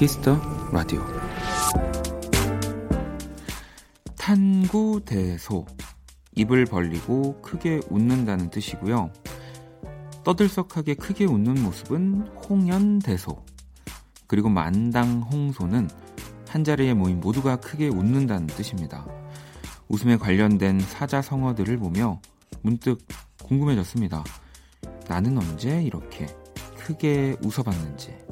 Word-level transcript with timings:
키스 0.00 0.25
더 0.25 0.40
라디오 0.72 1.04
탄구 4.16 5.02
대소 5.04 5.66
입을 6.34 6.64
벌리고 6.64 7.42
크게 7.42 7.82
웃는다는 7.90 8.48
뜻이고요. 8.48 9.12
떠들썩하게 10.24 10.94
크게 10.94 11.26
웃는 11.26 11.62
모습은 11.62 12.28
홍연대소 12.48 13.44
그리고 14.26 14.48
만당홍소는 14.48 15.90
한 16.48 16.64
자리에 16.64 16.94
모인 16.94 17.20
모두가 17.20 17.56
크게 17.56 17.88
웃는다는 17.88 18.46
뜻입니다. 18.46 19.06
웃음에 19.88 20.16
관련된 20.16 20.80
사자성어들을 20.80 21.76
보며 21.76 22.22
문득 22.62 23.06
궁금해졌습니다. 23.42 24.24
나는 25.10 25.36
언제 25.36 25.82
이렇게 25.82 26.26
크게 26.78 27.36
웃어봤는지. 27.44 28.29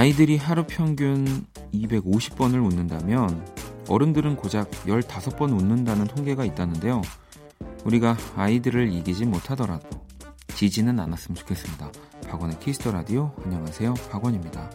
아이들이 0.00 0.38
하루 0.38 0.64
평균 0.66 1.44
250번을 1.74 2.64
웃는다면 2.64 3.46
어른들은 3.86 4.36
고작 4.36 4.70
15번 4.70 5.52
웃는다는 5.52 6.06
통계가 6.06 6.46
있다는데요. 6.46 7.02
우리가 7.84 8.16
아이들을 8.34 8.90
이기지 8.94 9.26
못하더라도 9.26 9.86
지지는 10.54 10.98
않았으면 10.98 11.36
좋겠습니다. 11.36 11.92
박원의 12.30 12.60
키스 12.60 12.80
더 12.80 12.92
라디오 12.92 13.34
안녕하세요. 13.44 13.92
박원입니다. 14.10 14.70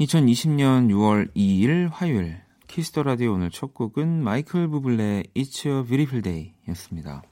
2020년 0.00 0.88
6월 0.90 1.32
2일 1.36 1.90
화요일 1.92 2.40
키스 2.66 2.90
더 2.90 3.04
라디오 3.04 3.34
오늘 3.34 3.52
첫 3.52 3.72
곡은 3.72 4.24
마이클 4.24 4.66
부블레 4.66 5.22
It's 5.36 5.64
a 5.64 5.86
Beautiful 5.86 6.22
Day였습니다. 6.22 7.22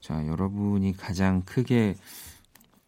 자, 0.00 0.26
여러분이 0.26 0.98
가장 0.98 1.40
크게 1.46 1.94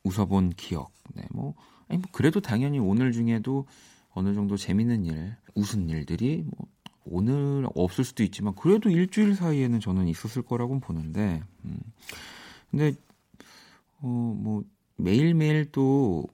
웃어본 0.05 0.51
기억. 0.51 0.93
네, 1.15 1.25
뭐, 1.31 1.55
아니, 1.89 1.99
뭐, 1.99 2.09
그래도 2.13 2.41
당연히 2.41 2.79
오늘 2.79 3.13
중에도 3.13 3.67
어느 4.11 4.35
정도 4.35 4.57
재밌는 4.57 5.07
일, 5.07 5.37
웃은 5.55 5.89
일들이 5.89 6.45
뭐, 6.45 6.69
오늘 7.05 7.67
없을 7.75 8.05
수도 8.05 8.23
있지만, 8.23 8.55
그래도 8.55 8.89
일주일 8.89 9.35
사이에는 9.35 9.81
저는 9.81 10.07
있었을 10.09 10.43
거라고 10.43 10.79
보는데, 10.81 11.43
음. 11.65 11.79
근데, 12.71 12.95
어, 14.01 14.07
뭐, 14.07 14.63
매일매일 14.97 15.71
또 15.73 16.27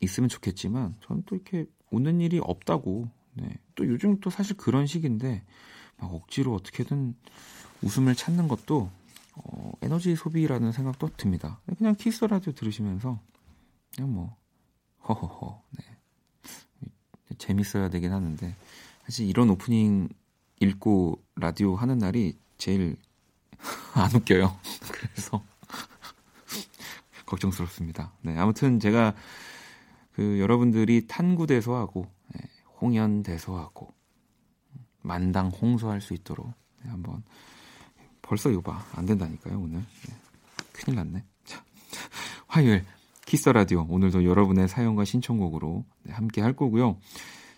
있으면 0.00 0.28
좋겠지만, 0.28 0.96
저는 1.02 1.22
또 1.26 1.36
이렇게 1.36 1.66
웃는 1.90 2.20
일이 2.20 2.40
없다고, 2.42 3.08
네. 3.34 3.48
또 3.74 3.86
요즘 3.86 4.18
또 4.20 4.30
사실 4.30 4.56
그런 4.56 4.86
시기인데, 4.86 5.42
막 5.98 6.12
억지로 6.12 6.54
어떻게든 6.54 7.14
웃음을 7.82 8.14
찾는 8.14 8.48
것도 8.48 8.90
어, 9.44 9.72
에너지 9.82 10.14
소비라는 10.16 10.72
생각도 10.72 11.10
듭니다. 11.16 11.60
그냥 11.78 11.94
키스 11.96 12.24
라디오 12.24 12.52
들으시면서 12.52 13.20
그냥 13.94 14.14
뭐 14.14 14.36
허허허 15.08 15.62
네. 15.78 15.84
재밌어야 17.38 17.88
되긴 17.88 18.12
하는데 18.12 18.54
사실 19.04 19.28
이런 19.28 19.50
오프닝 19.50 20.08
읽고 20.60 21.22
라디오 21.36 21.74
하는 21.74 21.98
날이 21.98 22.38
제일 22.58 22.96
안 23.94 24.14
웃겨요. 24.14 24.56
그래서 24.92 25.42
걱정스럽습니다. 27.26 28.12
네, 28.22 28.36
아무튼 28.36 28.78
제가 28.78 29.14
그 30.12 30.38
여러분들이 30.38 31.06
탄구대소하고 31.06 32.06
네, 32.34 32.40
홍연대소하고 32.80 33.94
만당 35.02 35.48
홍소할 35.48 36.00
수 36.00 36.12
있도록 36.14 36.52
네, 36.82 36.90
한번 36.90 37.22
벌써 38.30 38.48
이거 38.48 38.60
봐. 38.60 38.80
안 38.94 39.06
된다니까요, 39.06 39.58
오늘. 39.58 39.80
네. 39.80 40.14
큰일 40.70 40.94
났네. 40.98 41.24
자, 41.44 41.64
화요일 42.46 42.84
키스 43.26 43.48
라디오 43.48 43.84
오늘도 43.90 44.24
여러분의 44.24 44.68
사연과 44.68 45.04
신청곡으로 45.04 45.84
네, 46.04 46.12
함께 46.12 46.40
할 46.40 46.52
거고요. 46.52 46.96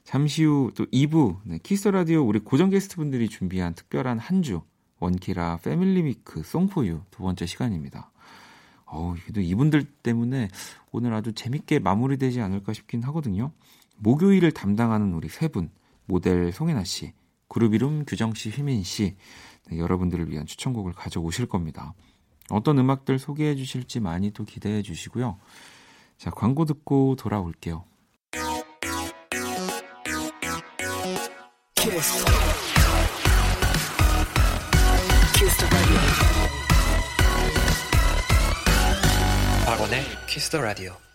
잠시 0.05 0.45
후 0.45 0.73
또 0.75 0.87
2부 0.87 1.41
네, 1.45 1.59
키스 1.63 1.89
라디오 1.89 2.27
우리 2.27 2.39
고정 2.39 2.71
게스트분들이 2.71 3.29
준비한 3.29 3.75
특별한 3.75 4.19
한 4.19 4.43
주 4.43 4.63
원키라 4.99 5.59
Family 5.63 6.05
Week 6.07 6.43
Song 6.43 6.67
For 6.67 6.85
You 6.85 7.03
두 7.11 7.23
번째 7.23 7.45
시간입니다. 7.45 8.11
어우, 8.87 9.17
또 9.35 9.43
이분들 9.43 9.85
때문에 9.85 10.49
오늘 10.91 11.13
아주 11.13 11.35
재밌게 11.35 11.81
마무리되지 11.81 12.41
않을까 12.41 12.73
싶긴 12.73 13.03
하거든요. 13.05 13.53
목요일을 13.99 14.53
담당하는 14.53 15.13
우리 15.13 15.29
세 15.29 15.49
분, 15.49 15.71
모델 16.07 16.51
송혜나 16.51 16.85
씨, 16.85 17.13
그룹 17.49 17.75
이름 17.75 18.07
규정 18.07 18.33
씨, 18.33 18.49
휘민 18.49 18.83
씨, 18.83 19.17
네, 19.71 19.79
여러분들을 19.79 20.31
위한 20.31 20.47
추천곡을 20.47 20.93
가져오실 20.93 21.47
겁니다. 21.47 21.95
어떤 22.51 22.79
음악들 22.79 23.19
소개해 23.19 23.55
주실지 23.55 24.01
많이 24.01 24.31
또 24.33 24.45
기대해 24.45 24.83
주시고요. 24.83 25.39
자, 26.19 26.31
광고 26.31 26.65
듣고 26.65 27.17
돌아올게요. 27.17 27.85
키스. 31.75 32.25
키스 35.35 35.67
박원의 39.67 40.03
키스 40.29 40.51
더 40.51 40.61
라디오. 40.61 41.12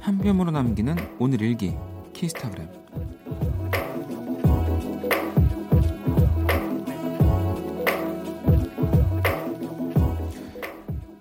한 0.00 0.18
뼘으로 0.18 0.50
남기는 0.50 0.96
오늘 1.18 1.40
일기 1.40 1.74
키스타그램 2.12 2.68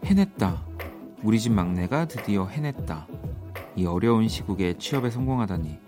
해냈다. 0.03 0.62
우리 1.23 1.40
집 1.40 1.53
막내가 1.53 2.07
드디어 2.07 2.45
해냈다. 2.45 3.07
이 3.78 3.85
어려운 3.85 4.28
시국에 4.28 4.78
취업에 4.78 5.09
성공하다니 5.09 5.79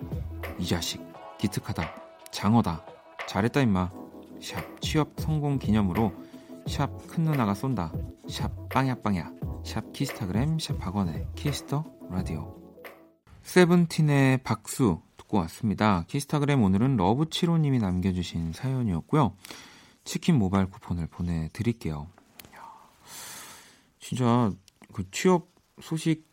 이 0.59 0.66
자식 0.66 1.01
기특하다. 1.38 1.84
장어다. 2.31 2.84
잘했다 3.28 3.62
임마. 3.62 3.90
샵 4.41 4.81
취업 4.81 5.09
성공 5.18 5.59
기념으로 5.59 6.13
샵 6.68 6.90
큰 7.07 7.25
누나가 7.25 7.53
쏜다. 7.53 7.91
샵 8.28 8.69
빵야 8.69 8.96
빵야. 9.01 9.38
샵 9.69 9.94
키스타그램 9.94 10.57
샵 10.57 10.80
박원의 10.80 11.28
키스 11.35 11.67
더 11.67 11.85
라디오 12.09 12.59
세븐틴의 13.44 14.40
박수 14.40 15.00
듣고 15.16 15.38
왔습니다. 15.38 16.06
키스타그램 16.07 16.63
오늘은 16.63 16.97
러브치로님이 16.97 17.78
남겨주신 17.78 18.53
사연이었고요. 18.53 19.35
치킨 20.06 20.40
모바일 20.40 20.66
쿠폰을 20.72 21.06
보내드릴게요. 21.06 22.07
진짜 24.00 24.52
그 24.91 25.07
취업 25.12 25.50
소식 25.80 26.28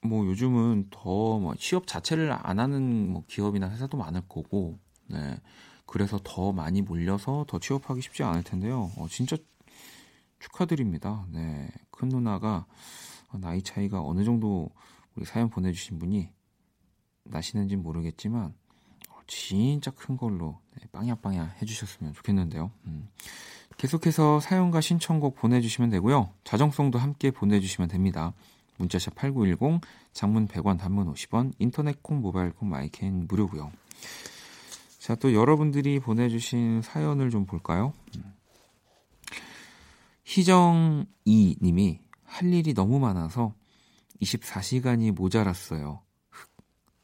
뭐 0.00 0.24
요즘은 0.24 0.86
더 0.88 1.38
뭐 1.40 1.54
취업 1.56 1.86
자체를 1.86 2.34
안 2.40 2.58
하는 2.58 3.12
뭐 3.12 3.22
기업이나 3.28 3.68
회사도 3.68 3.98
많을 3.98 4.22
거고, 4.26 4.78
네. 5.08 5.36
그래서 5.84 6.18
더 6.24 6.52
많이 6.52 6.80
몰려서 6.80 7.44
더 7.48 7.58
취업하기 7.58 8.00
쉽지 8.00 8.22
않을 8.22 8.44
텐데요. 8.44 8.90
어, 8.96 9.08
진짜 9.10 9.36
축하드립니다. 10.38 11.26
네. 11.30 11.68
큰 11.90 12.08
누나가 12.08 12.66
나이 13.32 13.62
차이가 13.62 14.00
어느 14.02 14.24
정도 14.24 14.70
우리 15.14 15.24
사연 15.24 15.50
보내주신 15.50 15.98
분이 15.98 16.30
나시는지 17.24 17.76
모르겠지만 17.76 18.54
어, 19.10 19.18
진짜 19.26 19.90
큰 19.90 20.16
걸로 20.16 20.60
네, 20.78 20.86
빵야빵야 20.92 21.56
해주셨으면 21.60 22.14
좋겠는데요. 22.14 22.70
음. 22.86 23.08
계속해서 23.76 24.40
사연과 24.40 24.80
신청곡 24.80 25.36
보내주시면 25.36 25.90
되고요. 25.90 26.32
자정송도 26.44 26.98
함께 26.98 27.30
보내주시면 27.30 27.88
됩니다. 27.88 28.32
문자샵 28.78 29.14
8910, 29.14 29.80
장문 30.12 30.48
100원, 30.48 30.78
단문 30.78 31.12
50원, 31.12 31.52
인터넷 31.58 32.02
콩, 32.02 32.20
모바일 32.20 32.52
콩, 32.52 32.68
마이캔 32.70 33.26
무료고요. 33.28 33.70
자, 34.98 35.14
또 35.14 35.32
여러분들이 35.32 36.00
보내주신 36.00 36.82
사연을 36.82 37.30
좀 37.30 37.46
볼까요? 37.46 37.92
음. 38.16 38.37
희정이 40.28 41.56
님이 41.62 42.00
할 42.24 42.52
일이 42.52 42.74
너무 42.74 42.98
많아서 42.98 43.54
24시간이 44.20 45.12
모자랐어요. 45.12 46.02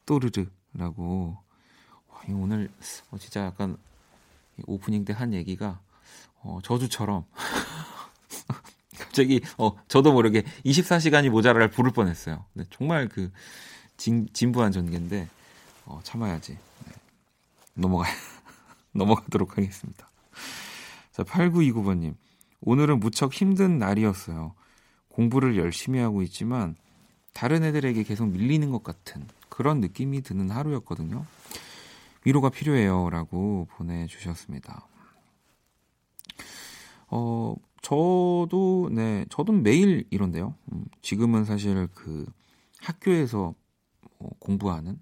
또르르라고. 0.05 1.37
오늘 2.29 2.71
어, 3.11 3.17
진짜 3.17 3.45
약간 3.45 3.77
오프닝 4.65 5.05
때 5.05 5.13
한 5.13 5.33
얘기가 5.33 5.79
어, 6.41 6.59
저주처럼 6.63 7.25
갑자기 8.97 9.41
어, 9.57 9.75
저도 9.87 10.13
모르게 10.13 10.43
24시간이 10.63 11.29
모자랄 11.29 11.69
부를 11.71 11.91
뻔했어요. 11.91 12.45
네, 12.53 12.63
정말 12.69 13.09
그 13.09 13.31
진, 13.97 14.27
진부한 14.33 14.71
전개인데 14.71 15.27
어, 15.85 15.99
참아야지. 16.03 16.53
네. 16.53 16.91
넘어가, 17.73 18.05
넘어가도록 18.93 19.57
하겠습니다. 19.57 20.09
자, 21.11 21.23
8929번님. 21.23 22.15
오늘은 22.65 22.99
무척 22.99 23.31
힘든 23.31 23.77
날이었어요. 23.77 24.55
공부를 25.09 25.55
열심히 25.55 25.99
하고 25.99 26.23
있지만 26.23 26.75
다른 27.31 27.63
애들에게 27.63 28.01
계속 28.03 28.27
밀리는 28.27 28.69
것 28.71 28.83
같은 28.83 29.25
그런 29.49 29.79
느낌이 29.81 30.21
드는 30.21 30.49
하루였거든요. 30.49 31.25
위로가 32.25 32.49
필요해요. 32.49 33.11
라고 33.11 33.67
보내주셨습니다. 33.71 34.87
어, 37.07 37.55
저도, 37.83 38.89
네, 38.91 39.25
저도 39.29 39.53
매일 39.53 40.07
이런데요. 40.09 40.55
음, 40.73 40.85
지금은 41.03 41.45
사실 41.45 41.87
그 41.93 42.25
학교에서 42.79 43.53
어, 44.17 44.29
공부하는 44.39 44.99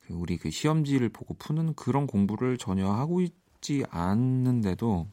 그 0.00 0.12
우리 0.12 0.36
그 0.36 0.50
시험지를 0.50 1.10
보고 1.10 1.34
푸는 1.34 1.74
그런 1.74 2.08
공부를 2.08 2.58
전혀 2.58 2.90
하고 2.90 3.20
있지 3.20 3.84
않는데도 3.90 5.06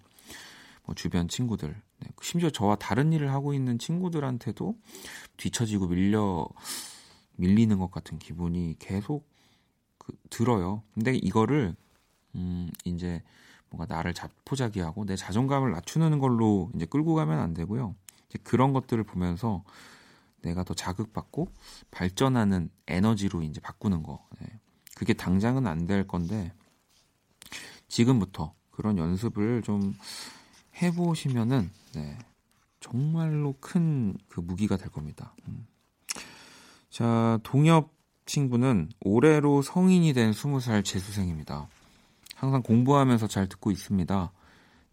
뭐 0.85 0.95
주변 0.95 1.27
친구들, 1.27 1.69
네, 1.99 2.09
심지어 2.21 2.49
저와 2.49 2.75
다른 2.75 3.13
일을 3.13 3.31
하고 3.31 3.53
있는 3.53 3.79
친구들한테도 3.79 4.75
뒤처지고 5.37 5.87
밀려 5.87 6.47
밀리는 7.35 7.77
것 7.79 7.89
같은 7.91 8.19
기분이 8.19 8.75
계속 8.79 9.27
그, 9.97 10.13
들어요. 10.29 10.83
근데 10.93 11.15
이거를 11.15 11.75
음 12.35 12.69
이제 12.85 13.23
뭔가 13.69 13.93
나를 13.93 14.13
자포자기하고 14.13 15.05
내 15.05 15.15
자존감을 15.15 15.71
낮추는 15.71 16.19
걸로 16.19 16.69
이제 16.75 16.85
끌고 16.85 17.15
가면 17.15 17.39
안 17.39 17.53
되고요. 17.53 17.95
이제 18.29 18.39
그런 18.43 18.73
것들을 18.73 19.03
보면서 19.03 19.63
내가 20.41 20.63
더 20.63 20.73
자극받고 20.73 21.47
발전하는 21.91 22.69
에너지로 22.87 23.41
이제 23.43 23.61
바꾸는 23.61 24.03
거. 24.03 24.27
네. 24.39 24.47
그게 24.95 25.13
당장은 25.13 25.65
안 25.67 25.87
될 25.87 26.05
건데 26.07 26.53
지금부터 27.87 28.53
그런 28.71 28.97
연습을 28.97 29.61
좀 29.63 29.95
해보시면은 30.81 31.69
네, 31.95 32.17
정말로 32.79 33.55
큰 33.59 34.17
그 34.33 34.39
무기가 34.39 34.77
될 34.77 34.89
겁니다. 34.89 35.35
음. 35.47 35.67
자, 36.89 37.39
동엽 37.43 37.93
친구는 38.25 38.89
올해로 39.01 39.61
성인이 39.61 40.11
된 40.13 40.31
20살 40.31 40.83
재수생입니다. 40.83 41.67
항상 42.35 42.61
공부하면서 42.61 43.27
잘 43.27 43.47
듣고 43.47 43.71
있습니다. 43.71 44.31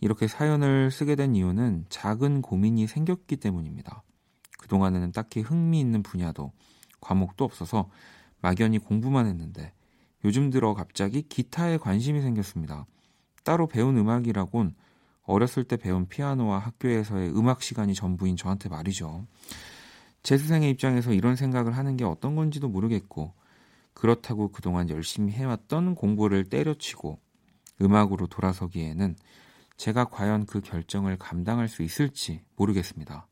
이렇게 0.00 0.28
사연을 0.28 0.90
쓰게 0.90 1.14
된 1.14 1.34
이유는 1.34 1.86
작은 1.88 2.42
고민이 2.42 2.86
생겼기 2.86 3.36
때문입니다. 3.36 4.02
그동안에는 4.58 5.12
딱히 5.12 5.40
흥미있는 5.40 6.02
분야도 6.02 6.52
과목도 7.00 7.44
없어서 7.44 7.88
막연히 8.40 8.78
공부만 8.78 9.26
했는데 9.26 9.72
요즘 10.24 10.50
들어 10.50 10.74
갑자기 10.74 11.22
기타에 11.22 11.78
관심이 11.78 12.20
생겼습니다. 12.20 12.86
따로 13.42 13.66
배운 13.66 13.96
음악이라곤 13.96 14.74
어렸을 15.30 15.64
때 15.64 15.76
배운 15.76 16.06
피아노와 16.06 16.58
학교에서의 16.58 17.30
음악 17.36 17.62
시간이 17.62 17.94
전부인 17.94 18.36
저한테 18.36 18.68
말이죠. 18.68 19.26
재수생의 20.22 20.70
입장에서 20.70 21.12
이런 21.12 21.36
생각을 21.36 21.76
하는 21.76 21.96
게 21.96 22.04
어떤 22.04 22.36
건지도 22.36 22.68
모르겠고 22.68 23.32
그렇다고 23.94 24.48
그동안 24.48 24.88
열심히 24.90 25.32
해왔던 25.32 25.94
공부를 25.94 26.44
때려치고 26.44 27.18
음악으로 27.82 28.26
돌아서기에는 28.26 29.16
제가 29.76 30.04
과연 30.06 30.44
그 30.44 30.60
결정을 30.60 31.16
감당할 31.16 31.68
수 31.68 31.82
있을지 31.82 32.42
모르겠습니다. 32.56 33.26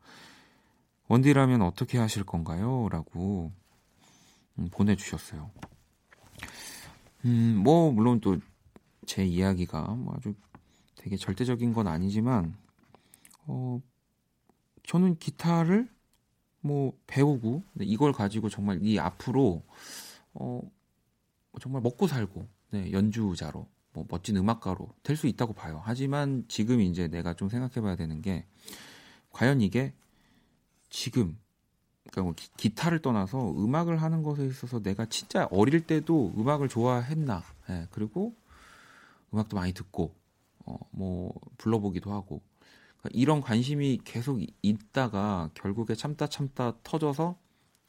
원디라면 1.08 1.62
어떻게 1.62 1.98
하실 1.98 2.24
건가요? 2.24 2.88
라고 2.90 3.52
음, 4.58 4.68
보내주셨어요. 4.70 5.50
음, 7.24 7.60
뭐, 7.62 7.92
물론 7.92 8.20
또 8.20 8.38
제 9.08 9.24
이야기가 9.24 9.80
뭐 9.94 10.14
아주 10.14 10.34
되게 10.98 11.16
절대적인 11.16 11.72
건 11.74 11.88
아니지만, 11.88 12.56
어, 13.46 13.80
저는 14.86 15.18
기타를 15.18 15.88
뭐 16.60 16.92
배우고 17.06 17.62
이걸 17.80 18.12
가지고 18.12 18.48
정말 18.48 18.80
이 18.82 18.98
앞으로 18.98 19.62
어 20.34 20.62
정말 21.60 21.82
먹고 21.82 22.06
살고 22.06 22.48
네, 22.70 22.92
연주자로 22.92 23.68
뭐 23.92 24.06
멋진 24.08 24.36
음악가로 24.36 24.90
될 25.02 25.16
수 25.16 25.26
있다고 25.26 25.52
봐요. 25.54 25.80
하지만 25.84 26.44
지금 26.48 26.80
이제 26.80 27.08
내가 27.08 27.34
좀 27.34 27.48
생각해봐야 27.48 27.96
되는 27.96 28.22
게 28.22 28.46
과연 29.30 29.60
이게 29.60 29.94
지금 30.90 31.38
그러니까 32.10 32.22
뭐 32.22 32.34
기, 32.56 32.74
타를 32.74 33.00
떠나서 33.02 33.52
음악을 33.52 34.00
하는 34.02 34.22
것에 34.22 34.46
있어서 34.46 34.80
내가 34.82 35.06
진짜 35.06 35.46
어릴 35.50 35.86
때도 35.86 36.34
음악을 36.38 36.68
좋아했나? 36.68 37.42
네, 37.68 37.86
그리고 37.90 38.34
음악도 39.32 39.56
많이 39.56 39.72
듣고 39.72 40.04
어, 40.04 40.14
뭐 40.90 41.32
불러보기도 41.58 42.12
하고 42.12 42.42
그러니까 42.98 43.10
이런 43.12 43.40
관심이 43.40 44.00
계속 44.04 44.40
있다가 44.62 45.50
결국에 45.54 45.94
참다 45.94 46.26
참다 46.28 46.74
터져서 46.82 47.36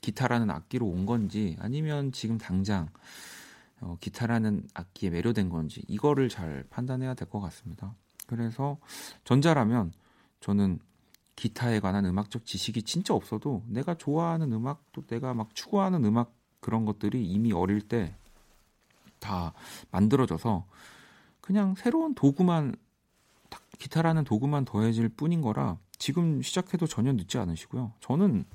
기타라는 0.01 0.49
악기로 0.51 0.85
온 0.85 1.05
건지 1.05 1.57
아니면 1.59 2.11
지금 2.11 2.37
당장 2.37 2.89
어, 3.81 3.97
기타라는 3.99 4.67
악기에 4.73 5.09
매료된 5.09 5.49
건지 5.49 5.83
이거를 5.87 6.29
잘 6.29 6.65
판단해야 6.69 7.13
될 7.13 7.29
것 7.29 7.39
같습니다. 7.39 7.95
그래서 8.27 8.77
전자라면 9.23 9.91
저는 10.41 10.79
기타에 11.35 11.79
관한 11.79 12.05
음악적 12.05 12.45
지식이 12.45 12.83
진짜 12.83 13.13
없어도 13.13 13.63
내가 13.67 13.95
좋아하는 13.95 14.51
음악 14.51 14.83
또 14.91 15.05
내가 15.07 15.33
막 15.33 15.55
추구하는 15.55 16.03
음악 16.05 16.33
그런 16.59 16.85
것들이 16.85 17.25
이미 17.25 17.53
어릴 17.53 17.81
때 17.81 18.13
다 19.19 19.53
만들어져서 19.91 20.65
그냥 21.41 21.75
새로운 21.75 22.13
도구만 22.15 22.75
기타라는 23.79 24.23
도구만 24.25 24.65
더해질 24.65 25.09
뿐인 25.09 25.41
거라 25.41 25.77
지금 25.97 26.41
시작해도 26.41 26.85
전혀 26.87 27.11
늦지 27.13 27.37
않으시고요. 27.37 27.93
저는 27.99 28.45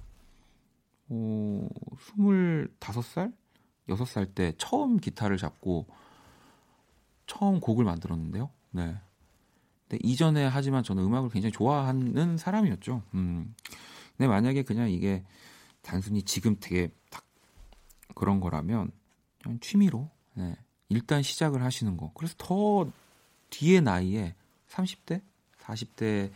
어, 1.09 1.69
25살? 2.17 3.33
6살 3.89 4.35
때 4.35 4.53
처음 4.57 4.99
기타를 4.99 5.37
잡고 5.37 5.87
처음 7.27 7.61
곡을 7.61 7.85
만들었는데요. 7.85 8.51
네. 8.71 8.97
근데 9.89 9.99
이전에 10.03 10.47
하지만 10.47 10.83
저는 10.83 11.03
음악을 11.05 11.31
굉장히 11.31 11.53
좋아하는 11.53 12.37
사람이었죠. 12.37 13.03
음. 13.15 13.55
근데 14.17 14.29
만약에 14.29 14.63
그냥 14.63 14.91
이게 14.91 15.25
단순히 15.83 16.23
지금 16.23 16.57
되게 16.61 16.89
딱 17.11 17.25
그런 18.15 18.41
거라면 18.41 18.91
그냥 19.43 19.61
취미로 19.61 20.11
네. 20.35 20.57
일단 20.95 21.23
시작을 21.23 21.63
하시는 21.63 21.97
거. 21.97 22.13
그래서 22.15 22.35
더 22.39 22.91
뒤에 23.51 23.81
나이에 23.81 24.35
30대, 24.69 25.21
40대 25.61 26.31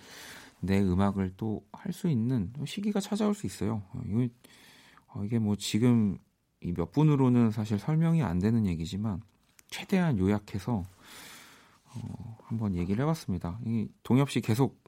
내 0.60 0.80
음악을 0.80 1.34
또 1.36 1.62
할 1.78 1.92
수 1.92 2.08
있는 2.08 2.52
시기가 2.66 3.00
찾아올 3.00 3.34
수 3.34 3.46
있어요. 3.46 3.82
이거, 4.04 4.28
어, 5.08 5.24
이게 5.24 5.38
뭐 5.38 5.56
지금 5.56 6.18
몇 6.60 6.92
분으로는 6.92 7.50
사실 7.50 7.78
설명이 7.78 8.22
안 8.22 8.38
되는 8.40 8.66
얘기지만 8.66 9.22
최대한 9.70 10.18
요약해서 10.18 10.84
어, 11.84 12.38
한번 12.44 12.74
얘기를 12.76 13.02
해봤습니다. 13.02 13.58
이 13.64 13.88
동엽 14.02 14.30
씨 14.30 14.40
계속 14.40 14.82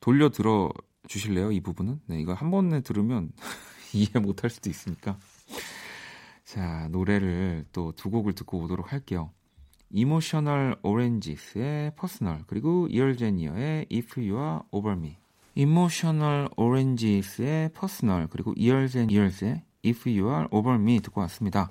돌려 0.00 0.30
들어 0.30 0.70
주실래요? 1.08 1.52
이 1.52 1.60
부분은? 1.60 2.00
네, 2.06 2.20
이거 2.20 2.32
한 2.32 2.50
번에 2.50 2.80
들으면 2.80 3.32
이해 3.92 4.18
못할 4.20 4.48
수도 4.50 4.70
있으니까. 4.70 5.18
자, 6.44 6.88
노래를 6.90 7.64
또 7.72 7.92
두 7.92 8.10
곡을 8.10 8.34
듣고 8.34 8.58
오도록 8.60 8.92
할게요. 8.92 9.30
Emotional 9.90 10.76
Oranges의 10.82 11.92
Personal 11.96 12.42
그리고 12.48 12.88
이얼제니어의 12.90 13.86
If 13.92 14.20
You 14.20 14.36
Are 14.42 14.58
Over 14.72 14.98
Me 14.98 15.16
Emotional 15.54 16.48
Oranges의 16.56 17.70
Personal 17.72 18.26
그리고 18.28 18.52
이얼제니어의 18.56 19.62
If 19.86 20.10
You 20.10 20.28
Are 20.34 20.48
Over 20.50 20.80
Me 20.80 20.98
듣고 21.00 21.20
왔습니다. 21.22 21.70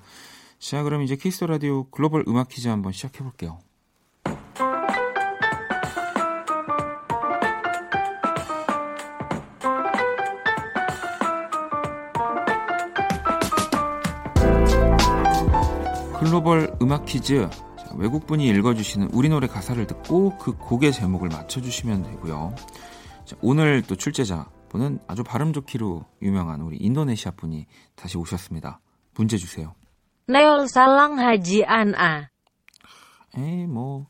자 0.58 0.82
그럼 0.82 1.02
이제 1.02 1.16
키스 1.16 1.44
라디오 1.44 1.84
글로벌 1.90 2.24
음악 2.28 2.48
퀴즈 2.48 2.68
한번 2.68 2.92
시작해 2.92 3.18
볼게요. 3.22 3.58
글로벌 16.34 16.76
음악 16.82 17.04
퀴즈 17.04 17.48
외국분이 17.94 18.48
읽어주시는 18.48 19.10
우리 19.12 19.28
노래 19.28 19.46
가사를 19.46 19.86
듣고 19.86 20.36
그 20.38 20.56
곡의 20.56 20.92
제목을 20.92 21.28
맞춰주시면 21.28 22.02
되고요. 22.02 22.56
자, 23.24 23.36
오늘 23.40 23.82
또 23.82 23.94
출제자 23.94 24.50
분은 24.68 24.98
아주 25.06 25.22
발음 25.22 25.52
좋기로 25.52 26.04
유명한 26.22 26.60
우리 26.62 26.76
인도네시아 26.78 27.30
분이 27.36 27.66
다시 27.94 28.18
오셨습니다. 28.18 28.80
문제 29.14 29.36
주세요. 29.36 29.76
네올 30.26 30.66
살랑 30.66 31.20
하지 31.20 31.64
않아. 31.64 32.30
에이 33.38 33.66
뭐 33.68 34.06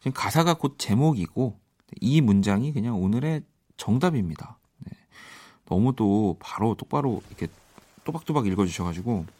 지금 0.00 0.12
가사가 0.12 0.52
곧 0.52 0.74
제목이고 0.76 1.58
이 2.02 2.20
문장이 2.20 2.74
그냥 2.74 3.02
오늘의 3.02 3.40
정답입니다. 3.78 4.58
네. 4.80 4.92
너무 5.64 5.94
또 5.96 6.36
바로 6.40 6.74
똑바로 6.74 7.22
이렇게 7.30 7.46
또박또박 8.04 8.46
읽어주셔가지고 8.46 9.37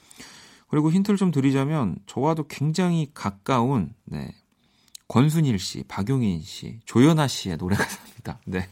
그리고 0.69 0.93
힌트를 0.93 1.17
좀 1.17 1.31
드리자면 1.31 1.97
저와도 2.07 2.47
굉장히 2.47 3.11
가까운 3.15 3.95
네. 4.05 4.35
권순일 5.09 5.59
씨, 5.59 5.83
박용인 5.85 6.43
씨, 6.43 6.81
조연아 6.85 7.29
씨의 7.29 7.57
노래 7.57 7.77
가사입니다. 7.77 8.41
네. 8.47 8.69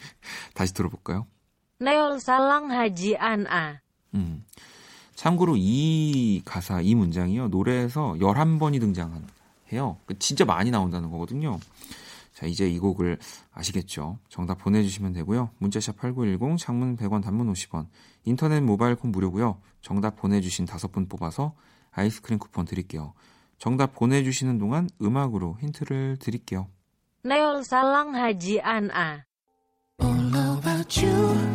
다시 0.54 0.72
들어볼까요? 0.72 1.26
Neol 1.80 2.14
Salang 2.14 2.72
Haji 2.72 3.16
An'a. 3.16 3.76
음. 4.14 4.44
참고로 5.14 5.56
이 5.58 6.40
가사, 6.46 6.80
이 6.80 6.94
문장이요. 6.94 7.48
노래에서 7.48 8.14
11번이 8.18 8.80
등장해요. 8.80 9.98
그 10.06 10.18
진짜 10.18 10.46
많이 10.46 10.70
나온다는 10.70 11.10
거거든요. 11.10 11.60
자, 12.32 12.46
이제 12.46 12.66
이 12.66 12.78
곡을 12.78 13.18
아시겠죠? 13.52 14.18
정답 14.30 14.58
보내주시면 14.58 15.12
되고요. 15.12 15.50
문자샵 15.58 15.98
8910, 15.98 16.56
장문 16.58 16.96
100원, 16.96 17.22
단문 17.22 17.52
50원, 17.52 17.86
인터넷 18.24 18.62
모바일 18.62 18.94
콩 18.94 19.10
무료고요. 19.10 19.58
정답 19.80 20.16
보내주신 20.16 20.66
다섯 20.66 20.92
분 20.92 21.08
뽑아서 21.08 21.54
아이스크림 21.90 22.38
쿠폰 22.38 22.64
드릴게요. 22.64 23.14
정답 23.58 23.94
보내주시는 23.94 24.58
동안 24.58 24.88
음악으로 25.02 25.56
힌트를 25.60 26.16
드릴게요. 26.18 26.68
An'a. 28.60 29.24
All 30.02 30.34
about 30.34 31.04
you 31.04 31.49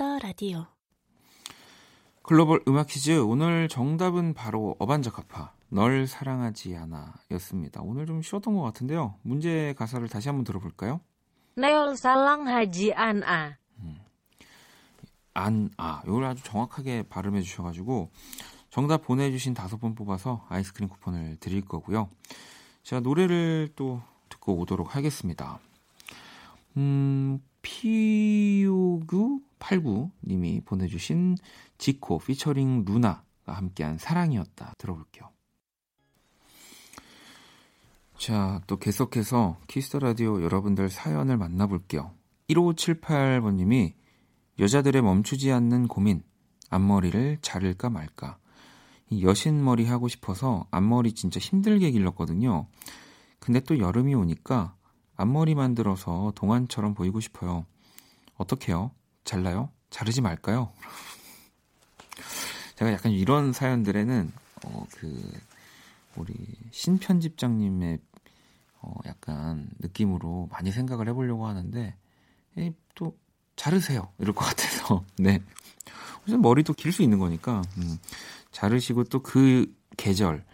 키스 0.00 0.11
더 0.11 0.18
라디오 0.20 0.66
글로벌 2.22 2.62
음악 2.66 2.86
퀴즈 2.86 3.20
오늘 3.20 3.68
정답은 3.68 4.32
바로 4.32 4.74
어반자카파 4.78 5.52
널 5.68 6.06
사랑하지 6.06 6.74
않아 6.74 7.12
였습니다. 7.32 7.82
오늘 7.82 8.06
좀 8.06 8.22
쉬웠던 8.22 8.56
것 8.56 8.62
같은데요. 8.62 9.16
문제 9.20 9.74
가사를 9.76 10.08
다시 10.08 10.30
한번 10.30 10.44
들어볼까요? 10.44 11.00
널 11.58 11.90
사랑하지 11.92 12.94
않아. 12.96 13.52
안, 15.34 15.70
아, 15.76 16.02
이걸 16.06 16.24
아주 16.24 16.42
정확하게 16.44 17.02
발음해 17.02 17.42
주셔가지고 17.42 18.10
정답 18.70 19.02
보내주신 19.02 19.52
다섯 19.52 19.76
분 19.76 19.94
뽑아서 19.94 20.46
아이스크림 20.48 20.88
쿠폰을 20.88 21.36
드릴 21.40 21.62
거고요. 21.62 22.08
자, 22.82 23.00
노래를 23.00 23.68
또 23.76 24.00
듣고 24.30 24.54
오도록 24.60 24.96
하겠습니다. 24.96 25.60
음, 26.78 27.40
피오구 27.60 29.49
89님이 29.60 30.64
보내주신 30.64 31.36
지코 31.78 32.18
피처링 32.18 32.84
루나가 32.84 33.22
함께한 33.46 33.98
사랑이었다 33.98 34.74
들어볼게요. 34.78 35.30
자, 38.18 38.60
또 38.66 38.78
계속해서 38.78 39.58
키스 39.66 39.86
더 39.86 39.98
라디오 40.00 40.42
여러분들 40.42 40.90
사연을 40.90 41.38
만나볼게요. 41.38 42.12
1578번님이 42.48 43.94
여자들의 44.58 45.00
멈추지 45.00 45.50
않는 45.52 45.88
고민, 45.88 46.22
앞머리를 46.68 47.38
자를까 47.40 47.88
말까. 47.88 48.38
이 49.08 49.24
여신 49.24 49.64
머리 49.64 49.86
하고 49.86 50.06
싶어서 50.06 50.66
앞머리 50.70 51.14
진짜 51.14 51.40
힘들게 51.40 51.90
길렀거든요. 51.90 52.66
근데 53.38 53.60
또 53.60 53.78
여름이 53.78 54.14
오니까 54.14 54.76
앞머리 55.16 55.54
만들어서 55.54 56.32
동안처럼 56.36 56.94
보이고 56.94 57.20
싶어요. 57.20 57.64
어떡해요? 58.36 58.90
잘라요? 59.24 59.70
자르지 59.90 60.20
말까요? 60.20 60.72
제가 62.76 62.92
약간 62.92 63.12
이런 63.12 63.52
사연들에는 63.52 64.32
어, 64.66 64.86
그 64.92 65.40
우리 66.16 66.34
신편집장님의 66.70 67.98
어, 68.82 68.94
약간 69.06 69.68
느낌으로 69.78 70.48
많이 70.50 70.72
생각을 70.72 71.08
해보려고 71.08 71.46
하는데 71.46 71.94
에이, 72.56 72.72
또 72.94 73.16
자르세요 73.56 74.10
이럴 74.18 74.34
것 74.34 74.44
같아서 74.44 75.04
네 75.18 75.42
머리도 76.26 76.72
길 76.74 76.92
수 76.92 77.02
있는 77.02 77.18
거니까 77.18 77.62
음, 77.78 77.98
자르시고 78.52 79.04
또 79.04 79.22
그 79.22 79.74
계절 79.96 80.44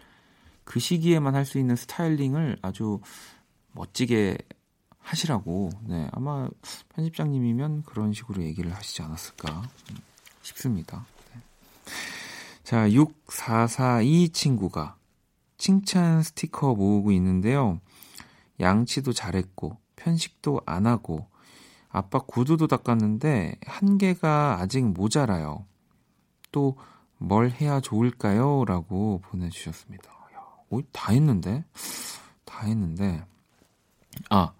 그 0.63 0.79
시기에만 0.79 1.35
할 1.35 1.45
수 1.45 1.57
있는 1.59 1.75
스타일링을 1.75 2.57
아주 2.61 2.99
멋지게 3.71 4.37
하시라고 5.09 5.69
네 5.83 6.07
아마 6.11 6.49
편집장님이면 6.89 7.83
그런 7.83 8.13
식으로 8.13 8.43
얘기를 8.43 8.73
하시지 8.73 9.01
않았을까 9.01 9.61
음, 9.91 9.97
싶습니다. 10.41 11.05
네. 11.33 11.41
자 12.63 12.91
6442 12.91 14.29
친구가 14.29 14.95
칭찬 15.57 16.23
스티커 16.23 16.75
모으고 16.75 17.11
있는데요. 17.13 17.79
양치도 18.59 19.13
잘했고 19.13 19.77
편식도 19.95 20.61
안 20.65 20.87
하고 20.87 21.27
아빠 21.89 22.19
구두도 22.19 22.67
닦았는데 22.67 23.59
한 23.65 23.97
개가 23.97 24.57
아직 24.59 24.85
모자라요. 24.85 25.65
또 26.51 26.75
뭘 27.17 27.49
해야 27.49 27.79
좋을까요? 27.79 28.65
라고 28.65 29.19
보내주셨습니다. 29.23 30.09
야, 30.35 30.45
오, 30.69 30.81
다 30.91 31.11
했는데? 31.11 31.63
다 32.45 32.65
했는데. 32.65 33.23
아, 34.29 34.53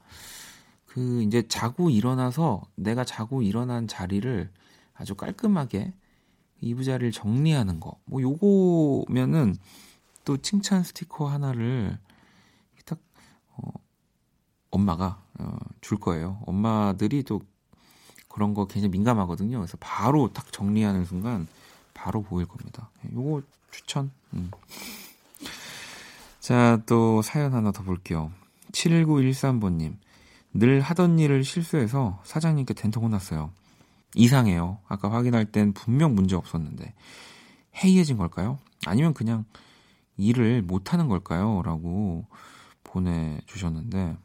그 0.98 1.22
이제 1.22 1.48
자고 1.48 1.92
일어나서 1.92 2.64
내가 2.74 3.04
자고 3.04 3.44
일어난 3.44 3.88
자리를 3.88 4.50
아주 4.96 5.14
깔끔하게 5.14 5.94
이부자리를 6.60 7.12
정리하는 7.12 7.80
거. 7.80 8.00
뭐 8.06 8.20
요거면은 8.20 9.56
또 10.26 10.38
칭찬 10.38 10.82
스티커 10.82 11.28
하나를 11.28 12.00
딱 12.84 12.98
어, 13.52 13.70
엄마가 14.72 15.22
어, 15.38 15.60
줄 15.82 16.00
거예요. 16.00 16.42
엄마들이 16.48 17.22
또 17.22 17.42
그런 18.28 18.56
거 18.56 18.66
굉장히 18.66 18.90
민감하거든요. 18.94 19.60
그래서 19.60 19.78
바로 19.80 20.34
딱 20.34 20.52
정리하는 20.52 21.06
순간 21.06 21.48
바로 21.94 22.24
보일 22.24 22.48
겁니다. 22.48 22.90
예, 23.06 23.14
요거 23.14 23.44
추천. 23.70 24.10
음. 24.34 24.50
자, 26.40 26.82
또 26.88 27.22
사연 27.22 27.54
하나 27.54 27.72
더 27.72 27.84
볼게요. 27.84 28.32
7913번님. 28.72 29.98
늘 30.54 30.82
하던 30.82 31.20
일을 31.20 31.44
실수해서 31.44 32.22
사장님께 32.24 32.74
된통 32.74 33.04
혼났어요. 33.04 33.52
이상해요. 34.16 34.80
아까 34.88 35.12
확인할 35.12 35.46
땐 35.46 35.74
분명 35.74 36.16
문제 36.16 36.36
없었는데. 36.36 36.94
해이해진 37.84 38.18
걸까요? 38.18 38.58
아니면 38.86 39.14
그냥 39.14 39.46
일을 40.18 40.62
못하는 40.64 41.08
걸까요? 41.08 41.62
라고 41.64 42.26
보내주셨는데, 42.84 44.18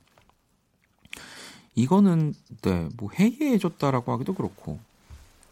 이거는, 1.75 2.35
네, 2.63 2.89
뭐 2.97 3.11
해이해졌다라고 3.19 4.13
하기도 4.13 4.35
그렇고, 4.35 4.79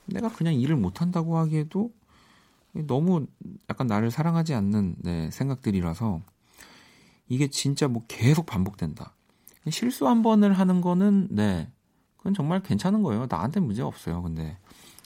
내가 0.06 0.28
그냥 0.28 0.54
일을 0.54 0.76
못한다고 0.76 1.36
하기에도 1.38 1.92
너무 2.72 3.26
약간 3.68 3.86
나를 3.86 4.10
사랑하지 4.10 4.54
않는 4.54 4.96
네, 4.98 5.30
생각들이라서, 5.30 6.22
이게 7.28 7.48
진짜 7.48 7.86
뭐 7.86 8.04
계속 8.08 8.46
반복된다. 8.46 9.14
실수 9.68 10.08
한 10.08 10.22
번을 10.22 10.52
하는 10.54 10.80
거는, 10.80 11.28
네, 11.30 11.70
그건 12.16 12.34
정말 12.34 12.62
괜찮은 12.62 13.02
거예요. 13.02 13.26
나한테 13.28 13.60
문제 13.60 13.82
없어요. 13.82 14.22
근데 14.22 14.56